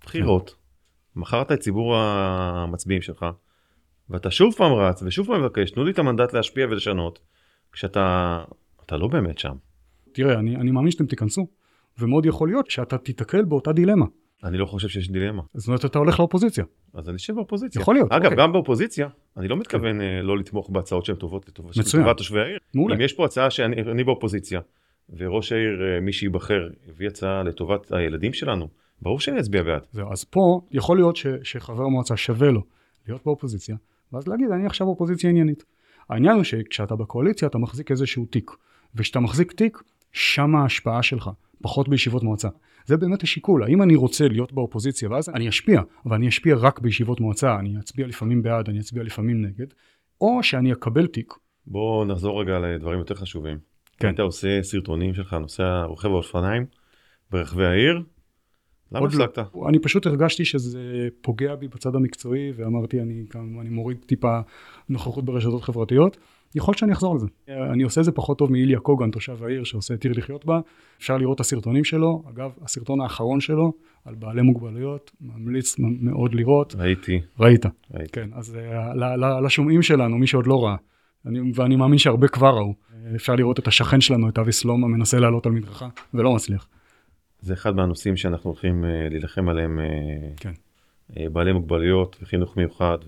בחירות, 0.00 0.54
מכרת 1.16 1.52
את 1.52 1.58
ציבור 1.58 1.96
המצביעים 1.96 3.02
שלך, 3.02 3.26
ואתה 4.10 4.30
שוב 4.30 4.54
פעם 4.54 4.72
רץ 4.72 5.02
ושוב 5.02 5.26
פעם 5.26 5.40
מבקש, 5.40 5.70
תנו 5.70 5.84
לי 5.84 5.90
את 5.90 5.98
המנדט 5.98 6.32
להשפיע 6.32 6.66
ולשנות, 6.70 7.18
כשאתה 7.72 8.38
אתה 8.86 8.96
לא 8.96 9.08
באמת 9.08 9.38
שם. 9.38 9.54
תראה, 10.12 10.38
אני, 10.38 10.56
אני 10.56 10.70
מאמין 10.70 10.90
שאתם 10.90 11.06
תיכנסו, 11.06 11.46
ומאוד 11.98 12.26
יכול 12.26 12.48
להיות 12.48 12.70
שאתה 12.70 12.98
תיתקל 12.98 13.44
באותה 13.44 13.72
דילמה. 13.72 14.06
אני 14.44 14.58
לא 14.58 14.66
חושב 14.66 14.88
שיש 14.88 15.10
דילמה. 15.10 15.42
זאת 15.54 15.68
אומרת, 15.68 15.84
אתה 15.84 15.98
הולך 15.98 16.20
לאופוזיציה. 16.20 16.64
אז 16.94 17.08
אני 17.08 17.16
אשב 17.16 17.34
באופוזיציה. 17.34 17.80
יכול 17.80 17.94
להיות, 17.94 18.12
אגב, 18.12 18.24
אוקיי. 18.24 18.38
גם 18.38 18.52
באופוזיציה, 18.52 19.08
אני 19.36 19.48
לא 19.48 19.56
מתכוון 19.56 20.00
אה, 20.00 20.22
לא 20.22 20.38
לתמוך 20.38 20.70
בהצעות 20.70 21.04
שהן 21.04 21.16
טובות 21.16 21.48
לטובת 21.48 22.16
תושבי 22.16 22.40
העיר. 22.40 22.58
מעולה. 22.74 22.96
אם 22.96 23.00
יש 23.00 23.12
פה 23.12 23.24
הצעה 23.24 23.50
שאני 23.50 23.82
אני 23.82 24.04
באופוזיציה, 24.04 24.60
וראש 25.16 25.52
העיר, 25.52 25.82
אה, 25.82 26.00
מי 26.00 26.12
שייבחר, 26.12 26.68
הביא 26.88 27.08
הצעה 27.08 27.42
לטובת 27.42 27.92
הילדים 27.92 28.32
שלנו, 28.32 28.68
ברור 29.02 29.20
שאני 29.20 29.40
אצביע 29.40 29.62
בעד. 29.62 29.82
זהו, 29.92 30.12
אז 30.12 30.24
פה 30.24 30.60
יכול 30.70 30.96
להיות 30.96 31.16
ש, 31.16 31.26
שחבר 31.42 31.88
מועצה 31.88 32.16
שווה 32.16 32.50
לו 32.50 32.62
להיות 33.08 33.20
באופוזיציה, 33.24 33.76
ואז 34.12 34.28
להגיד, 34.28 34.50
אני 34.50 34.66
עכשיו 34.66 34.86
אופוזיציה 34.86 35.30
עניינית. 35.30 35.64
העניין 36.08 36.34
הוא 36.34 36.44
שכשאתה 36.44 36.96
בקואליציה 36.96 37.48
אתה 37.48 37.58
מחזיק 37.58 37.90
איזשהו 37.90 38.26
תיק, 38.26 38.50
וכשאתה 38.94 39.20
מחזיק 39.20 39.52
תיק, 39.52 39.82
שם 40.12 40.56
ההשפעה 40.56 41.02
שלך, 41.02 41.30
פחות 41.62 41.88
בישיבות 41.88 42.22
מועצה. 42.22 42.48
זה 42.84 42.96
באמת 42.96 43.22
השיקול, 43.22 43.62
האם 43.62 43.82
אני 43.82 43.94
רוצה 43.94 44.28
להיות 44.28 44.52
באופוזיציה, 44.52 45.10
ואז 45.10 45.28
אני 45.28 45.48
אשפיע, 45.48 45.82
אבל 46.06 46.16
אני 46.16 46.28
אשפיע 46.28 46.56
רק 46.56 46.80
בישיבות 46.80 47.20
מועצה, 47.20 47.58
אני 47.58 47.78
אצביע 47.78 48.06
לפעמים 48.06 48.42
בעד, 48.42 48.68
אני 48.68 48.80
אצביע 48.80 49.02
לפעמים 49.02 49.42
נגד, 49.42 49.66
או 50.20 50.42
שאני 50.42 50.72
אקבל 50.72 51.06
תיק. 51.06 51.34
בוא 51.66 52.04
נחזור 52.04 52.40
רגע 52.40 52.58
לדברים 52.58 52.98
יותר 52.98 53.14
חשובים. 53.14 53.58
כן. 53.98 54.08
היית 54.08 54.20
עושה 54.20 54.62
סרטונים 54.62 55.14
שלך, 55.14 55.32
נוסע 55.32 55.82
רוכב 55.82 56.08
האופניים 56.08 56.66
ברחבי 57.30 57.66
העיר, 57.66 58.02
למה 58.92 59.00
לא. 59.00 59.24
הפסקת? 59.24 59.38
אני 59.68 59.78
פשוט 59.78 60.06
הרגשתי 60.06 60.44
שזה 60.44 61.08
פוגע 61.20 61.54
בי 61.54 61.68
בצד 61.68 61.94
המקצועי, 61.94 62.52
ואמרתי, 62.56 63.00
אני, 63.00 63.24
אני 63.60 63.68
מוריד 63.68 63.98
טיפה 64.06 64.40
נוכחות 64.88 65.24
ברשתות 65.24 65.62
חברתיות. 65.62 66.16
יכול 66.54 66.72
להיות 66.72 66.78
שאני 66.78 66.92
אחזור 66.92 67.16
לזה. 67.16 67.26
אני 67.48 67.82
עושה 67.82 68.00
את 68.00 68.04
זה 68.04 68.12
פחות 68.12 68.38
טוב 68.38 68.52
מאיליה 68.52 68.80
קוגן, 68.80 69.10
תושב 69.10 69.44
העיר, 69.44 69.64
שעושה 69.64 69.94
את 69.94 70.04
עיר 70.04 70.12
לחיות 70.16 70.44
בה. 70.44 70.60
אפשר 70.98 71.16
לראות 71.16 71.34
את 71.34 71.40
הסרטונים 71.40 71.84
שלו. 71.84 72.22
אגב, 72.30 72.50
הסרטון 72.62 73.00
האחרון 73.00 73.40
שלו, 73.40 73.72
על 74.04 74.14
בעלי 74.14 74.42
מוגבלויות, 74.42 75.10
ממליץ 75.20 75.76
מאוד 75.78 76.34
לראות. 76.34 76.74
ראיתי, 76.78 77.20
ראית. 77.40 77.66
ראיתי. 77.94 78.12
כן, 78.12 78.30
אז 78.32 78.56
אה, 78.56 79.40
לשומעים 79.40 79.82
שלנו, 79.82 80.18
מי 80.18 80.26
שעוד 80.26 80.46
לא 80.46 80.64
ראה, 80.64 80.76
אני, 81.26 81.40
ואני 81.54 81.76
מאמין 81.76 81.98
שהרבה 81.98 82.28
כבר 82.28 82.50
ראו, 82.56 82.74
אפשר 83.14 83.34
לראות 83.34 83.58
את 83.58 83.66
השכן 83.66 84.00
שלנו, 84.00 84.28
את 84.28 84.38
אבי 84.38 84.52
סלומה, 84.52 84.86
מנסה 84.86 85.18
לעלות 85.20 85.46
על 85.46 85.52
מדרכה, 85.52 85.88
ולא 86.14 86.34
מצליח. 86.34 86.68
זה 87.40 87.54
אחד 87.54 87.76
מהנושאים 87.76 88.16
שאנחנו 88.16 88.50
הולכים 88.50 88.84
אה, 88.84 89.08
להילחם 89.10 89.48
עליהם, 89.48 89.80
אה, 89.80 89.84
כן. 90.36 90.52
בעלי 91.32 91.52
מוגבלויות 91.52 92.16
וחינוך 92.22 92.56
מיוחד 92.56 92.98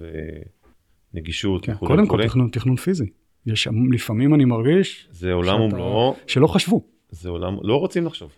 ונגישות 1.14 1.66
כן, 1.66 1.72
וכולי 1.72 1.96
קודם 1.96 2.08
כל. 2.08 2.28
תכנון, 2.28 2.48
תכנון 2.48 2.76
פיזי. 2.76 3.06
יש, 3.46 3.68
לפעמים 3.92 4.34
אני 4.34 4.44
מרגיש 4.44 5.08
זה 5.10 5.32
עולם 5.32 5.60
ומלואו, 5.60 6.16
שלא 6.26 6.46
חשבו. 6.46 6.84
זה 7.10 7.28
עולם, 7.28 7.56
לא 7.62 7.76
רוצים 7.76 8.06
לחשוב. 8.06 8.32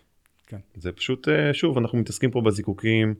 כן. 0.47 0.57
זה 0.75 0.91
פשוט, 0.91 1.27
אה, 1.29 1.53
שוב, 1.53 1.77
אנחנו 1.77 1.97
מתעסקים 1.97 2.31
פה 2.31 2.41
בזיקוקים 2.41 3.13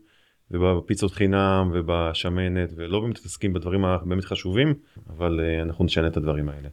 ובפיצות 0.51 1.11
חינם 1.11 1.71
ובשמנת 1.73 2.69
ולא 2.75 2.99
באמת 2.99 3.19
מתעסקים 3.19 3.53
בדברים 3.53 3.85
הבאמת 3.85 4.25
חשובים, 4.25 4.73
אבל 5.09 5.39
אה, 5.43 5.61
אנחנו 5.61 5.85
נשנה 5.85 6.07
את 6.07 6.17
הדברים 6.17 6.49
האלה. 6.49 6.69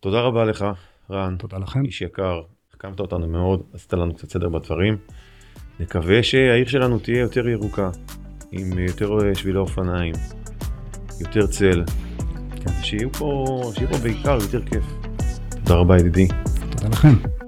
תודה 0.00 0.20
רבה 0.20 0.44
לך, 0.44 0.64
רן, 1.10 1.36
תודה 1.36 1.58
לכם. 1.58 1.84
איש 1.84 2.02
יקר, 2.02 2.42
החכמת 2.70 3.00
אותנו 3.00 3.28
מאוד, 3.28 3.62
עשית 3.72 3.92
לנו 3.92 4.14
קצת 4.14 4.30
סדר 4.30 4.48
בדברים. 4.48 4.96
נקווה 5.80 6.22
שהעיר 6.22 6.66
שלנו 6.66 6.98
תהיה 6.98 7.20
יותר 7.20 7.48
ירוקה, 7.48 7.90
עם 8.52 8.78
יותר 8.78 9.18
אה, 9.18 9.34
שבילי 9.34 9.58
אופניים, 9.58 10.14
יותר 11.20 11.46
צל. 11.46 11.84
שיהיו 12.82 13.12
פה, 13.12 13.44
שיהיה 13.74 13.90
פה 13.90 13.98
בעיקר 13.98 14.38
יותר 14.42 14.62
כיף. 14.64 14.84
תודה 15.64 15.74
רבה 15.74 15.98
ידידי. 15.98 16.28
תודה 16.70 16.88
לכם. 16.88 17.43